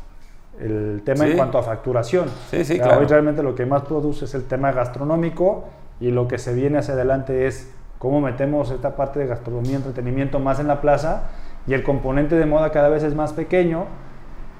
el 0.61 1.03
tema 1.05 1.27
en 1.27 1.37
cuanto 1.37 1.59
a 1.59 1.63
facturación. 1.63 2.29
Sí, 2.51 2.65
sí, 2.65 2.79
claro. 2.79 3.01
Hoy 3.01 3.07
realmente 3.07 3.43
lo 3.43 3.55
que 3.55 3.65
más 3.65 3.83
produce 3.83 4.25
es 4.25 4.35
el 4.35 4.45
tema 4.45 4.73
gastronómico 4.73 5.67
y 6.01 6.11
lo 6.11 6.27
que 6.27 6.39
se 6.39 6.53
viene 6.55 6.79
hacia 6.79 6.95
adelante 6.95 7.47
es 7.47 7.73
cómo 7.99 8.21
metemos 8.21 8.71
esta 8.71 8.97
parte 8.97 9.19
de 9.21 9.27
gastronomía, 9.27 9.77
entretenimiento 9.77 10.39
más 10.39 10.61
en 10.61 10.69
la 10.69 10.81
plaza 10.81 11.25
y 11.67 11.75
el 11.75 11.83
componente 11.83 12.37
de 12.37 12.47
moda 12.47 12.71
cada 12.71 12.89
vez 12.89 13.03
es 13.03 13.15
más 13.15 13.33
pequeño. 13.33 13.87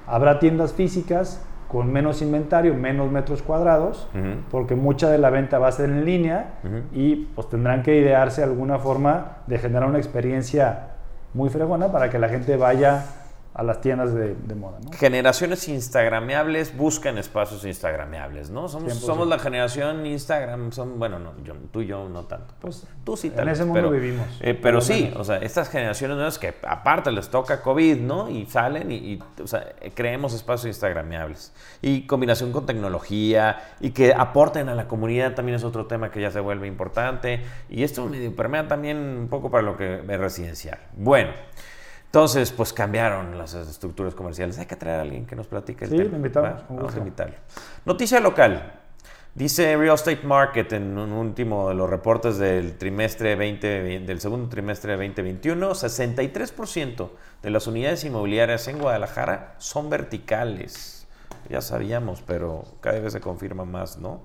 Habrá 0.07 0.39
tiendas 0.39 0.73
físicas 0.73 1.45
con 1.67 1.91
menos 1.93 2.21
inventario, 2.23 2.73
menos 2.73 3.11
metros 3.11 3.43
cuadrados, 3.43 4.07
porque 4.49 4.75
mucha 4.75 5.09
de 5.09 5.19
la 5.19 5.29
venta 5.29 5.59
va 5.59 5.67
a 5.67 5.71
ser 5.71 5.89
en 5.89 6.03
línea 6.03 6.53
y 6.91 7.27
pues 7.35 7.47
tendrán 7.47 7.83
que 7.83 7.95
idearse 7.95 8.43
alguna 8.43 8.79
forma 8.79 9.37
de 9.45 9.59
generar 9.59 9.87
una 9.87 9.99
experiencia 9.99 10.87
muy 11.35 11.49
fregona 11.49 11.91
para 11.91 12.09
que 12.09 12.17
la 12.17 12.27
gente 12.27 12.57
vaya 12.57 13.05
a 13.53 13.63
las 13.63 13.81
tiendas 13.81 14.13
de, 14.13 14.35
moda. 14.55 14.77
¿no? 14.83 14.91
Generaciones 14.91 15.67
instagrameables 15.67 16.77
buscan 16.77 17.17
espacios 17.17 17.65
instagrameables, 17.65 18.49
¿no? 18.51 18.67
Somos, 18.67 18.93
somos 18.93 19.27
la 19.27 19.39
generación 19.39 20.05
Instagram, 20.05 20.71
son, 20.71 20.99
bueno, 20.99 21.19
no, 21.19 21.33
yo, 21.43 21.55
tú 21.71 21.81
y 21.81 21.87
yo 21.87 22.07
no 22.07 22.25
tanto. 22.25 22.53
Pues 22.61 22.85
tú 23.03 23.17
sí 23.17 23.31
En 23.35 23.49
ese 23.49 23.65
mundo 23.65 23.89
vivimos. 23.89 24.27
Eh, 24.39 24.53
pero 24.53 24.81
sí, 24.81 25.11
o 25.15 25.23
sea, 25.23 25.37
estas 25.37 25.69
generaciones 25.69 26.15
nuevas 26.15 26.37
que 26.37 26.53
aparte 26.67 27.11
les 27.11 27.29
toca 27.29 27.61
COVID, 27.61 27.97
¿no? 27.97 28.29
Y 28.29 28.45
salen 28.45 28.91
y, 28.91 29.19
o 29.41 29.47
sea, 29.47 29.73
creemos 29.95 30.33
espacios 30.33 30.67
instagrameables. 30.67 31.51
Y 31.81 32.03
combinación 32.03 32.51
con 32.51 32.65
tecnología 32.65 33.73
y 33.79 33.91
que 33.91 34.13
aporten 34.13 34.69
a 34.69 34.75
la 34.75 34.87
comunidad 34.87 35.33
también 35.33 35.55
es 35.55 35.63
otro 35.63 35.87
tema 35.87 36.11
que 36.11 36.21
ya 36.21 36.29
se 36.31 36.39
vuelve 36.39 36.67
importante. 36.67 37.41
Y 37.69 37.83
esto 37.83 38.05
medio 38.05 38.35
permea 38.35 38.67
también 38.67 38.97
un 38.97 39.27
poco 39.27 39.49
para 39.49 39.63
lo 39.63 39.75
que 39.75 39.95
es 39.95 40.19
residencial. 40.19 40.77
Bueno. 40.95 41.31
Entonces, 42.09 42.51
pues 42.51 42.73
cambiaron 42.73 43.37
las 43.37 43.53
estructuras 43.53 44.15
comerciales. 44.15 44.57
Hay 44.57 44.65
que 44.65 44.75
traer 44.75 44.97
a 44.97 45.01
alguien 45.03 45.27
que 45.27 45.35
nos 45.35 45.45
platique 45.45 45.85
el 45.85 45.91
sí, 45.91 45.97
tema. 45.97 46.09
Sí, 46.09 46.15
invitamos. 46.15 46.63
vamos 46.67 46.95
a 46.95 46.97
invitarlo. 46.97 47.35
Noticia 47.85 48.19
local. 48.19 48.79
Dice 49.35 49.77
Real 49.77 49.93
Estate 49.93 50.23
Market 50.23 50.73
en 50.73 50.97
un 50.97 51.11
último 51.11 51.69
de 51.69 51.75
los 51.75 51.87
reportes 51.87 52.39
del 52.39 52.79
trimestre 52.79 53.35
20, 53.35 53.99
del 53.99 54.19
segundo 54.19 54.49
trimestre 54.49 54.97
de 54.97 55.07
2021, 55.07 55.69
63% 55.69 57.09
de 57.43 57.49
las 57.51 57.67
unidades 57.67 58.03
inmobiliarias 58.03 58.67
en 58.67 58.79
Guadalajara 58.79 59.53
son 59.59 59.91
verticales. 59.91 61.07
Ya 61.47 61.61
sabíamos, 61.61 62.23
pero 62.25 62.65
cada 62.81 62.99
vez 62.99 63.13
se 63.13 63.21
confirma 63.21 63.65
más, 63.65 63.99
¿no? 63.99 64.21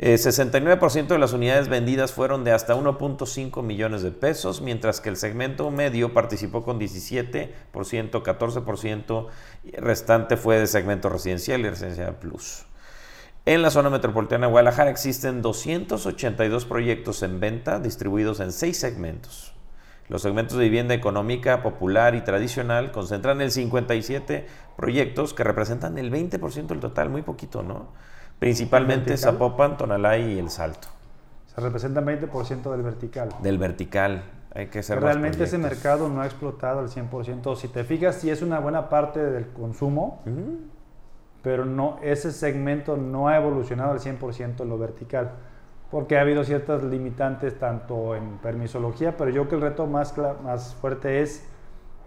69% 0.00 0.96
eh, 0.96 1.02
de 1.04 1.18
las 1.18 1.34
unidades 1.34 1.68
vendidas 1.68 2.12
fueron 2.12 2.42
de 2.42 2.52
hasta 2.52 2.74
1.5 2.74 3.62
millones 3.62 4.02
de 4.02 4.10
pesos, 4.10 4.62
mientras 4.62 5.02
que 5.02 5.10
el 5.10 5.16
segmento 5.16 5.70
medio 5.70 6.14
participó 6.14 6.62
con 6.64 6.80
17%, 6.80 7.50
14%, 7.70 9.26
y 9.64 9.76
el 9.76 9.82
restante 9.82 10.38
fue 10.38 10.58
de 10.58 10.66
segmento 10.66 11.10
residencial 11.10 11.60
y 11.60 11.68
residencial 11.68 12.16
plus. 12.16 12.64
En 13.44 13.60
la 13.60 13.70
zona 13.70 13.90
metropolitana 13.90 14.46
de 14.46 14.52
Guadalajara 14.52 14.90
existen 14.90 15.42
282 15.42 16.64
proyectos 16.64 17.22
en 17.22 17.38
venta 17.38 17.78
distribuidos 17.78 18.40
en 18.40 18.52
seis 18.52 18.78
segmentos. 18.78 19.54
Los 20.08 20.22
segmentos 20.22 20.56
de 20.56 20.64
vivienda 20.64 20.94
económica, 20.94 21.62
popular 21.62 22.14
y 22.14 22.22
tradicional 22.22 22.90
concentran 22.90 23.40
el 23.42 23.50
57 23.50 24.46
proyectos 24.76 25.34
que 25.34 25.44
representan 25.44 25.98
el 25.98 26.10
20% 26.10 26.66
del 26.66 26.80
total, 26.80 27.10
muy 27.10 27.22
poquito, 27.22 27.62
¿no? 27.62 27.88
Principalmente 28.40 29.16
Zapopan, 29.18 29.76
Tonalá 29.76 30.16
y 30.16 30.38
El 30.38 30.48
Salto. 30.48 30.88
Se 31.46 31.60
representa 31.60 32.00
20% 32.00 32.70
del 32.72 32.82
vertical. 32.82 33.28
Del 33.42 33.58
vertical. 33.58 34.24
Hay 34.52 34.66
que 34.68 34.82
ser 34.82 34.98
Realmente 35.00 35.44
ese 35.44 35.58
mercado 35.58 36.08
no 36.08 36.22
ha 36.22 36.26
explotado 36.26 36.80
al 36.80 36.88
100%. 36.88 37.54
Si 37.54 37.68
te 37.68 37.84
fijas, 37.84 38.16
sí 38.16 38.30
es 38.30 38.40
una 38.40 38.58
buena 38.58 38.88
parte 38.88 39.20
del 39.20 39.48
consumo, 39.48 40.22
pero 41.42 41.66
no, 41.66 41.98
ese 42.02 42.32
segmento 42.32 42.96
no 42.96 43.28
ha 43.28 43.36
evolucionado 43.36 43.92
al 43.92 44.00
100% 44.00 44.62
en 44.62 44.68
lo 44.68 44.78
vertical, 44.78 45.32
porque 45.90 46.16
ha 46.16 46.22
habido 46.22 46.42
ciertas 46.42 46.82
limitantes 46.82 47.58
tanto 47.58 48.16
en 48.16 48.38
permisología, 48.38 49.16
pero 49.16 49.30
yo 49.30 49.46
creo 49.46 49.48
que 49.48 49.54
el 49.56 49.62
reto 49.70 49.86
más, 49.86 50.14
más 50.42 50.74
fuerte 50.76 51.20
es 51.20 51.46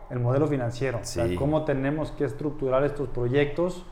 el 0.09 0.19
modelo 0.19 0.47
financiero. 0.47 0.99
O 1.01 1.05
sea, 1.05 1.27
cómo 1.37 1.63
tenemos 1.63 2.11
que 2.11 2.25
estructurar 2.25 2.83
estos 2.83 3.07
proyectos 3.09 3.85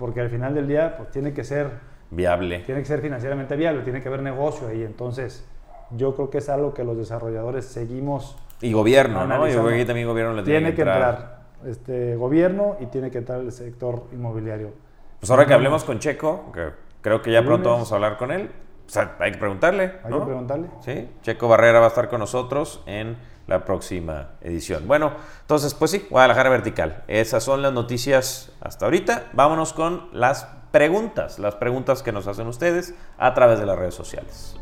porque 0.00 0.20
al 0.22 0.30
final 0.30 0.54
del 0.54 0.66
día 0.66 0.96
pues 0.96 1.10
tiene 1.10 1.34
que 1.34 1.44
ser 1.44 1.70
viable. 2.10 2.60
Tiene 2.60 2.80
que 2.80 2.86
ser 2.86 3.02
financieramente 3.02 3.54
viable, 3.54 3.82
tiene 3.82 4.00
que 4.00 4.08
haber 4.08 4.22
negocio 4.22 4.66
ahí. 4.66 4.82
Entonces, 4.82 5.46
yo 5.90 6.16
creo 6.16 6.30
que 6.30 6.38
es 6.38 6.48
algo 6.48 6.72
que 6.72 6.82
los 6.82 6.96
desarrolladores 6.96 7.66
seguimos. 7.66 8.34
Y 8.62 8.72
gobierno, 8.72 9.26
¿no? 9.26 9.46
Yo 9.46 9.62
creo 9.62 9.76
que 9.76 9.84
también 9.84 10.08
gobierno 10.08 10.32
le 10.32 10.42
Tiene 10.42 10.74
que 10.74 10.80
entrar 10.80 11.40
este 11.66 12.16
gobierno 12.16 12.76
y 12.80 12.86
tiene 12.86 13.10
que 13.10 13.18
entrar 13.18 13.40
el 13.40 13.52
sector 13.52 14.04
inmobiliario. 14.12 14.72
Pues 15.20 15.30
ahora 15.30 15.44
que 15.44 15.52
hablemos 15.52 15.84
con 15.84 15.98
Checo, 15.98 16.50
que 16.54 16.70
creo 17.02 17.20
que 17.20 17.30
ya 17.30 17.44
pronto 17.44 17.70
vamos 17.70 17.92
a 17.92 17.94
hablar 17.96 18.16
con 18.16 18.32
él, 18.32 18.50
o 18.86 18.90
sea, 18.90 19.16
hay 19.18 19.32
que 19.32 19.38
preguntarle, 19.38 19.92
Hay 20.02 20.10
¿no? 20.10 20.20
que 20.20 20.26
preguntarle. 20.26 20.68
Sí, 20.80 21.10
Checo 21.20 21.46
Barrera 21.46 21.78
va 21.78 21.84
a 21.84 21.88
estar 21.88 22.08
con 22.08 22.20
nosotros 22.20 22.82
en 22.86 23.18
la 23.50 23.64
próxima 23.64 24.28
edición. 24.40 24.86
Bueno, 24.86 25.12
entonces, 25.40 25.74
pues 25.74 25.90
sí, 25.90 26.06
Guadalajara 26.08 26.48
Vertical. 26.50 27.02
Esas 27.08 27.42
son 27.42 27.62
las 27.62 27.72
noticias 27.72 28.52
hasta 28.60 28.84
ahorita. 28.84 29.26
Vámonos 29.32 29.72
con 29.72 30.08
las 30.12 30.46
preguntas, 30.70 31.40
las 31.40 31.56
preguntas 31.56 32.04
que 32.04 32.12
nos 32.12 32.28
hacen 32.28 32.46
ustedes 32.46 32.94
a 33.18 33.34
través 33.34 33.58
de 33.58 33.66
las 33.66 33.76
redes 33.76 33.94
sociales. 33.94 34.54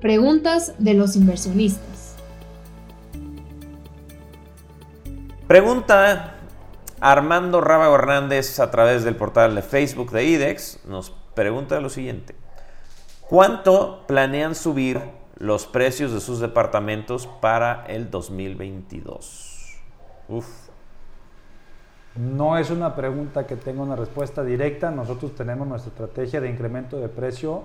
Preguntas 0.00 0.74
de 0.78 0.94
los 0.94 1.14
inversionistas. 1.14 2.16
Pregunta 5.46 6.36
Armando 7.00 7.60
Rábago 7.60 7.96
Hernández 7.96 8.60
a 8.60 8.70
través 8.70 9.04
del 9.04 9.16
portal 9.16 9.54
de 9.54 9.60
Facebook 9.60 10.10
de 10.10 10.24
IDEX. 10.24 10.80
Nos 10.86 11.10
pregunta 11.34 11.78
lo 11.80 11.90
siguiente. 11.90 12.34
¿Cuánto 13.28 14.06
planean 14.06 14.54
subir 14.54 15.19
los 15.40 15.66
precios 15.66 16.12
de 16.12 16.20
sus 16.20 16.38
departamentos 16.38 17.26
para 17.26 17.86
el 17.86 18.10
2022? 18.10 19.74
Uf. 20.28 20.46
No 22.14 22.58
es 22.58 22.70
una 22.70 22.94
pregunta 22.94 23.46
que 23.46 23.56
tenga 23.56 23.82
una 23.82 23.96
respuesta 23.96 24.44
directa. 24.44 24.90
Nosotros 24.90 25.34
tenemos 25.34 25.66
nuestra 25.66 25.92
estrategia 25.92 26.42
de 26.42 26.50
incremento 26.50 27.00
de 27.00 27.08
precio 27.08 27.62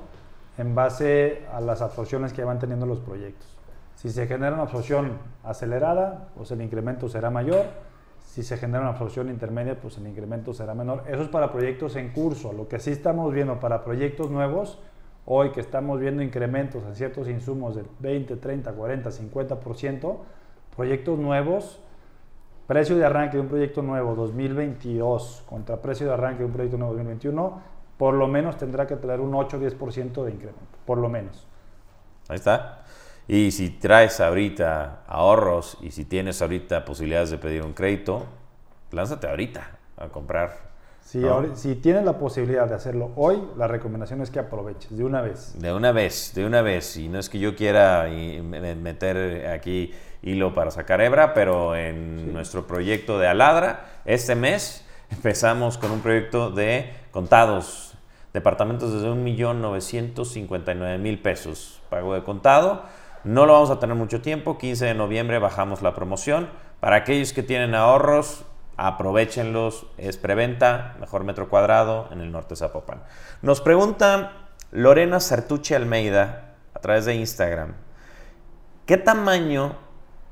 en 0.57 0.73
base 0.73 1.43
a 1.53 1.59
las 1.59 1.81
absorciones 1.81 2.31
que 2.31 2.45
van 2.45 2.59
teniendo 2.59 2.85
los 2.85 2.99
proyectos. 2.99 3.49
Si 3.95 4.09
se 4.09 4.25
genera 4.25 4.53
una 4.53 4.63
absorción 4.63 5.17
acelerada, 5.43 6.29
pues 6.38 6.51
el 6.51 6.61
incremento 6.61 7.09
será 7.09 7.29
mayor. 7.29 7.65
Si 8.23 8.43
se 8.43 8.55
genera 8.55 8.81
una 8.81 8.91
absorción 8.91 9.27
intermedia, 9.29 9.75
pues 9.81 9.97
el 9.97 10.07
incremento 10.07 10.53
será 10.53 10.73
menor. 10.73 11.03
Eso 11.07 11.23
es 11.23 11.29
para 11.29 11.51
proyectos 11.51 11.97
en 11.97 12.13
curso. 12.13 12.53
Lo 12.53 12.69
que 12.69 12.79
sí 12.79 12.91
estamos 12.91 13.33
viendo 13.33 13.59
para 13.59 13.83
proyectos 13.83 14.31
nuevos, 14.31 14.79
hoy 15.25 15.51
que 15.51 15.59
estamos 15.59 15.99
viendo 15.99 16.21
incrementos 16.21 16.83
en 16.83 16.95
ciertos 16.95 17.27
insumos 17.27 17.75
del 17.75 17.88
20, 17.99 18.38
30, 18.38 18.71
40, 18.73 19.09
50%, 19.09 20.17
proyectos 20.75 21.17
nuevos, 21.17 21.79
precio 22.67 22.95
de 22.97 23.05
arranque 23.05 23.38
de 23.38 23.41
un 23.41 23.49
proyecto 23.49 23.81
nuevo 23.81 24.15
2022 24.15 25.43
contra 25.47 25.81
precio 25.81 26.07
de 26.07 26.13
arranque 26.13 26.39
de 26.39 26.45
un 26.45 26.51
proyecto 26.51 26.77
nuevo 26.77 26.93
2021, 26.93 27.61
por 27.97 28.13
lo 28.13 28.27
menos 28.27 28.57
tendrá 28.57 28.85
que 28.85 28.95
tener 28.95 29.19
un 29.19 29.33
8 29.33 29.57
o 29.57 29.59
10% 29.59 30.23
de 30.23 30.31
incremento, 30.31 30.77
por 30.85 30.97
lo 30.97 31.09
menos. 31.09 31.47
Ahí 32.27 32.35
está. 32.35 32.83
Y 33.27 33.51
si 33.51 33.69
traes 33.69 34.19
ahorita 34.19 35.03
ahorros 35.07 35.77
y 35.81 35.91
si 35.91 36.05
tienes 36.05 36.41
ahorita 36.41 36.85
posibilidades 36.85 37.31
de 37.31 37.38
pedir 37.38 37.63
un 37.63 37.73
crédito, 37.73 38.25
lánzate 38.91 39.27
ahorita 39.27 39.79
a 39.97 40.09
comprar. 40.09 40.74
Si, 41.06 41.20
No. 41.20 41.34
ahora- 41.36 41.56
si 41.56 41.76
tienes 41.76 42.04
la 42.04 42.18
posibilidad 42.18 42.68
de 42.68 42.74
hacerlo 42.74 43.12
hoy, 43.15 43.39
la 43.58 43.68
recomendación 43.68 44.22
es 44.22 44.32
que 44.32 44.39
aproveches 44.39 44.98
de 44.98 45.04
una 45.04 45.22
vez. 45.22 45.54
De 45.60 45.72
una 45.72 45.91
vez, 45.91 46.32
de 46.34 46.44
una 46.48 46.63
vez. 46.63 46.98
Y 46.98 47.10
no 47.10 47.20
es 47.20 47.30
que 47.30 47.38
yo 47.38 47.56
quiera 47.56 48.10
y- 48.10 48.41
meter 48.41 49.46
aquí 49.48 49.94
hilo 50.24 50.56
para 50.56 50.72
sacar 50.72 51.02
hebra, 51.02 51.36
pero 51.36 51.76
en 51.76 52.34
nuestro 52.34 52.65
proyecto 52.65 53.20
de 53.20 53.28
Aladra, 53.28 53.86
este 54.06 54.34
mes 54.34 54.84
empezamos 55.12 55.78
con 55.78 55.91
un 55.91 56.00
proyecto 56.02 56.50
de 56.50 56.89
contados, 57.12 57.94
departamentos 58.34 58.91
desde 58.91 59.08
1.959.000 59.12 61.22
pesos, 61.22 61.84
pago 61.91 62.15
de 62.15 62.24
contado. 62.24 62.82
No 63.24 63.46
lo 63.46 63.54
vamos 63.54 63.70
a 63.70 63.80
tener 63.80 63.96
mucho 63.96 64.22
tiempo, 64.22 64.58
15 64.58 64.86
de 64.86 64.96
noviembre 64.96 65.38
bajamos 65.38 65.84
la 65.84 65.94
promoción. 65.94 66.50
Para 66.80 66.96
aquellos 66.98 67.32
que 67.32 67.44
tienen 67.44 67.76
ahorros, 67.76 68.44
aprovechenlos, 68.77 69.88
es 69.97 70.17
preventa, 70.17 70.95
mejor 70.99 71.23
metro 71.23 71.49
cuadrado 71.49 72.09
en 72.11 72.21
el 72.21 72.31
norte 72.31 72.49
de 72.49 72.55
Zapopan. 72.57 73.03
Nos 73.41 73.61
pregunta 73.61 74.49
Lorena 74.71 75.19
Sartucci 75.19 75.73
Almeida 75.73 76.55
a 76.73 76.79
través 76.79 77.05
de 77.05 77.15
Instagram, 77.15 77.73
¿qué 78.85 78.97
tamaño 78.97 79.77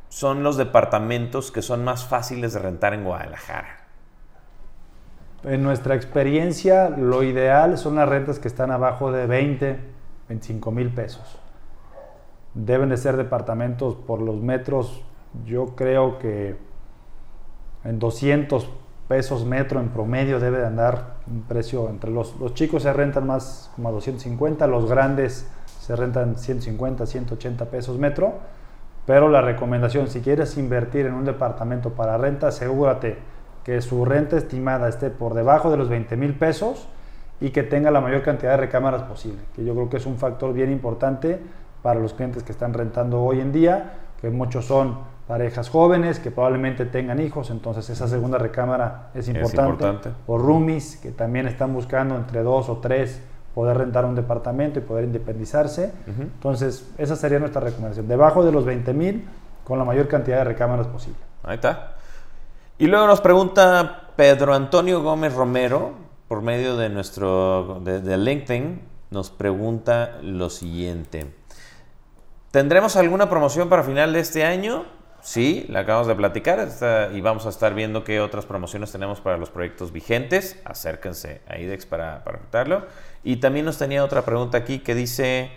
son 0.10 0.44
los 0.44 0.58
departamentos 0.58 1.52
que 1.52 1.62
son 1.62 1.84
más 1.84 2.06
fáciles 2.06 2.54
de 2.54 2.60
rentar 2.60 2.94
en 2.94 3.04
Guadalajara? 3.04 3.88
En 5.44 5.64
nuestra 5.64 5.96
experiencia, 5.96 6.90
lo 6.90 7.24
ideal 7.24 7.78
son 7.78 7.96
las 7.96 8.08
rentas 8.08 8.40
que 8.40 8.48
están 8.48 8.72
abajo 8.72 9.12
de 9.12 9.28
20, 9.28 9.80
25 10.30 10.72
mil 10.72 10.90
pesos. 10.90 11.38
Deben 12.54 12.90
de 12.90 12.98
ser 12.98 13.18
departamentos 13.18 13.96
por 13.96 14.22
los 14.22 14.38
metros, 14.38 15.02
yo 15.46 15.76
creo 15.76 16.20
que 16.20 16.56
en 17.84 18.00
200 18.00 18.70
pesos 19.08 19.46
metro 19.46 19.80
en 19.80 19.90
promedio 19.90 20.40
debe 20.40 20.60
de 20.60 20.68
andar 20.68 21.18
un 21.28 21.42
precio 21.44 21.90
entre 21.90 22.10
los, 22.10 22.36
los 22.40 22.54
chicos 22.54 22.84
se 22.84 22.94
rentan 22.94 23.28
más 23.28 23.70
como 23.76 23.90
a 23.90 23.92
250, 23.92 24.66
los 24.68 24.90
grandes 24.90 25.48
se 25.80 25.96
rentan 25.96 26.38
150, 26.38 27.06
180 27.06 27.66
pesos 27.66 27.98
metro, 27.98 28.34
pero 29.06 29.28
la 29.28 29.42
recomendación 29.42 30.08
si 30.08 30.22
quieres 30.22 30.58
invertir 30.58 31.06
en 31.06 31.14
un 31.14 31.26
departamento 31.26 31.92
para 31.92 32.18
renta, 32.18 32.48
asegúrate 32.48 33.18
que 33.64 33.82
su 33.82 34.06
renta 34.06 34.38
estimada 34.38 34.88
esté 34.88 35.10
por 35.10 35.34
debajo 35.34 35.70
de 35.70 35.78
los 35.78 35.90
20 35.90 36.16
mil 36.18 36.34
pesos 36.36 36.88
y 37.42 37.50
que 37.50 37.64
tenga 37.64 37.92
la 37.92 38.00
mayor 38.00 38.24
cantidad 38.24 38.52
de 38.52 38.58
recámaras 38.58 39.04
posible, 39.04 39.42
que 39.56 39.66
yo 39.66 39.74
creo 39.74 39.90
que 39.90 39.98
es 39.98 40.06
un 40.06 40.18
factor 40.18 40.54
bien 40.54 40.72
importante 40.72 41.42
para 41.82 42.00
los 42.00 42.14
clientes 42.14 42.44
que 42.44 42.54
están 42.54 42.74
rentando 42.74 43.22
hoy 43.22 43.42
en 43.42 43.52
día, 43.52 43.94
que 44.22 44.30
muchos 44.30 44.66
son 44.66 45.00
parejas 45.28 45.70
jóvenes 45.70 46.20
que 46.20 46.32
probablemente 46.32 46.86
tengan 46.86 47.20
hijos, 47.22 47.50
entonces 47.50 47.90
esa 47.90 48.08
segunda 48.08 48.38
recámara 48.38 49.10
es 49.14 49.28
importante. 49.28 49.62
importante. 49.62 50.10
O 50.28 50.38
roomies 50.38 50.98
que 50.98 51.12
también 51.12 51.48
están 51.48 51.74
buscando 51.74 52.16
entre 52.16 52.44
dos 52.44 52.70
o 52.70 52.78
tres 52.78 53.22
poder 53.54 53.78
rentar 53.78 54.06
un 54.06 54.16
departamento 54.16 54.80
y 54.80 54.82
poder 54.82 55.06
independizarse. 55.06 55.94
Entonces, 56.08 56.90
esa 56.98 57.16
sería 57.16 57.40
nuestra 57.40 57.62
recomendación. 57.62 58.08
Debajo 58.08 58.44
de 58.44 58.52
los 58.52 58.66
20 58.66 58.94
mil, 58.94 59.28
con 59.64 59.78
la 59.78 59.86
mayor 59.86 60.08
cantidad 60.08 60.38
de 60.38 60.44
recámaras 60.46 60.88
posible. 60.88 61.20
Ahí 61.44 61.56
está. 61.56 61.96
Y 62.78 62.88
luego 62.88 63.06
nos 63.06 63.22
pregunta 63.22 64.10
Pedro 64.16 64.54
Antonio 64.56 65.04
Gómez 65.04 65.36
Romero, 65.36 65.92
por 66.28 66.42
medio 66.42 66.76
de 66.78 66.90
nuestro 66.90 67.80
de, 67.82 68.02
de 68.02 68.18
LinkedIn, 68.18 68.82
nos 69.12 69.30
pregunta 69.30 70.18
lo 70.24 70.50
siguiente. 70.50 71.32
¿Tendremos 72.50 72.96
alguna 72.96 73.30
promoción 73.30 73.70
para 73.70 73.84
final 73.84 74.14
de 74.14 74.20
este 74.20 74.44
año? 74.44 74.86
Sí, 75.24 75.66
la 75.70 75.80
acabamos 75.80 76.08
de 76.08 76.16
platicar 76.16 76.60
está- 76.60 77.10
y 77.14 77.22
vamos 77.22 77.46
a 77.46 77.50
estar 77.50 77.74
viendo 77.74 78.04
qué 78.04 78.20
otras 78.20 78.46
promociones 78.46 78.92
tenemos 78.92 79.22
para 79.22 79.38
los 79.38 79.50
proyectos 79.50 79.94
vigentes. 79.94 80.60
Acérquense 80.66 81.42
a 81.48 81.58
IDEX 81.58 81.86
para, 81.86 82.24
para 82.26 82.38
preguntarlo. 82.40 82.86
Y 83.24 83.38
también 83.38 83.66
nos 83.66 83.78
tenía 83.78 84.04
otra 84.04 84.24
pregunta 84.24 84.58
aquí 84.58 84.80
que 84.80 84.94
dice, 84.96 85.50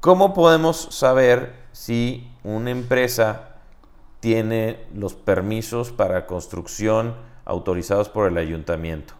¿cómo 0.00 0.32
podemos 0.32 0.88
saber 0.96 1.52
si 1.72 2.32
una 2.44 2.70
empresa 2.70 3.50
tiene 4.20 4.80
los 4.94 5.12
permisos 5.12 5.92
para 5.92 6.26
construcción 6.26 7.14
autorizados 7.44 8.08
por 8.08 8.26
el 8.26 8.38
ayuntamiento? 8.38 9.12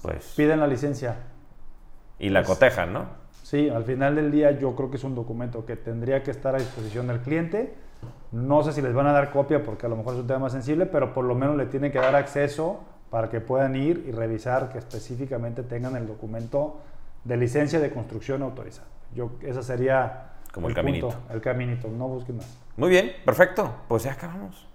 Pues, 0.00 0.32
Piden 0.34 0.60
la 0.60 0.66
licencia. 0.66 1.16
y 2.18 2.30
la 2.30 2.42
cotejan, 2.42 2.94
¿no? 2.94 3.06
Sí, 3.42 3.68
al 3.68 3.84
final 3.84 4.16
del 4.16 4.30
día 4.30 4.50
yo 4.58 4.74
creo 4.74 4.90
que 4.90 4.96
es 4.96 5.04
un 5.04 5.14
documento 5.14 5.66
que 5.66 5.76
tendría 5.76 6.22
que 6.22 6.30
estar 6.30 6.54
a 6.54 6.58
disposición 6.58 7.06
del 7.08 7.20
cliente. 7.20 7.74
No 8.32 8.62
sé 8.62 8.72
si 8.72 8.82
les 8.82 8.92
van 8.92 9.06
a 9.06 9.12
dar 9.12 9.30
copia 9.30 9.62
porque 9.62 9.86
a 9.86 9.88
lo 9.88 9.96
mejor 9.96 10.14
es 10.14 10.20
un 10.20 10.26
tema 10.26 10.40
más 10.40 10.52
sensible, 10.52 10.86
pero 10.86 11.14
por 11.14 11.24
lo 11.24 11.34
menos 11.34 11.56
le 11.56 11.66
tienen 11.66 11.90
que 11.90 11.98
dar 11.98 12.14
acceso 12.14 12.80
para 13.10 13.30
que 13.30 13.40
puedan 13.40 13.74
ir 13.74 14.04
y 14.06 14.12
revisar 14.12 14.68
que 14.68 14.78
específicamente 14.78 15.62
tengan 15.62 15.96
el 15.96 16.06
documento 16.06 16.80
de 17.24 17.36
licencia 17.36 17.80
de 17.80 17.90
construcción 17.90 18.42
autorizada. 18.42 18.86
Yo, 19.14 19.30
esa 19.42 19.62
sería 19.62 20.32
Como 20.52 20.68
el 20.68 20.74
punto, 20.74 20.86
caminito. 20.86 21.14
el 21.30 21.40
caminito, 21.40 21.88
no 21.88 22.08
busquen 22.08 22.36
más. 22.36 22.58
Muy 22.76 22.90
bien, 22.90 23.12
perfecto. 23.24 23.70
Pues 23.88 24.02
ya 24.02 24.12
acabamos. 24.12 24.66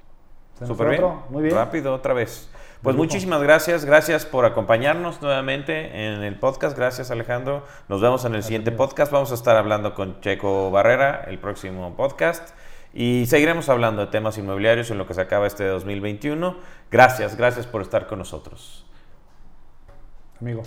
¿Se 0.58 0.62
nos 0.62 0.70
Súper 0.70 0.90
bien. 0.90 1.04
Muy 1.30 1.44
bien. 1.44 1.56
Rápido, 1.56 1.94
otra 1.94 2.14
vez. 2.14 2.50
Pues 2.82 2.96
muchísimas 2.96 3.42
gracias. 3.42 3.86
Gracias 3.86 4.26
por 4.26 4.46
acompañarnos 4.46 5.22
nuevamente 5.22 6.06
en 6.06 6.22
el 6.22 6.38
podcast. 6.38 6.78
Gracias, 6.78 7.12
Alejandro. 7.12 7.64
Nos 7.88 8.02
vemos 8.02 8.26
en 8.26 8.36
el 8.36 8.44
siguiente 8.44 8.72
podcast. 8.72 9.12
Vamos 9.12 9.32
a 9.32 9.36
estar 9.36 9.56
hablando 9.56 9.94
con 9.94 10.20
Checo 10.20 10.70
Barrera 10.70 11.24
el 11.28 11.40
próximo 11.40 11.96
podcast. 11.96 12.50
Y 12.94 13.26
seguiremos 13.26 13.70
hablando 13.70 14.06
de 14.06 14.12
temas 14.12 14.38
inmobiliarios 14.38 14.92
en 14.92 15.00
lo 15.00 15.08
que 15.08 15.16
se 15.16 15.22
acaba 15.22 15.48
este 15.48 15.66
2021. 15.66 16.56
Gracias, 16.92 17.36
gracias 17.36 17.66
por 17.66 17.82
estar 17.82 18.06
con 18.08 18.20
nosotros. 18.20 18.86
Amigo. 20.40 20.64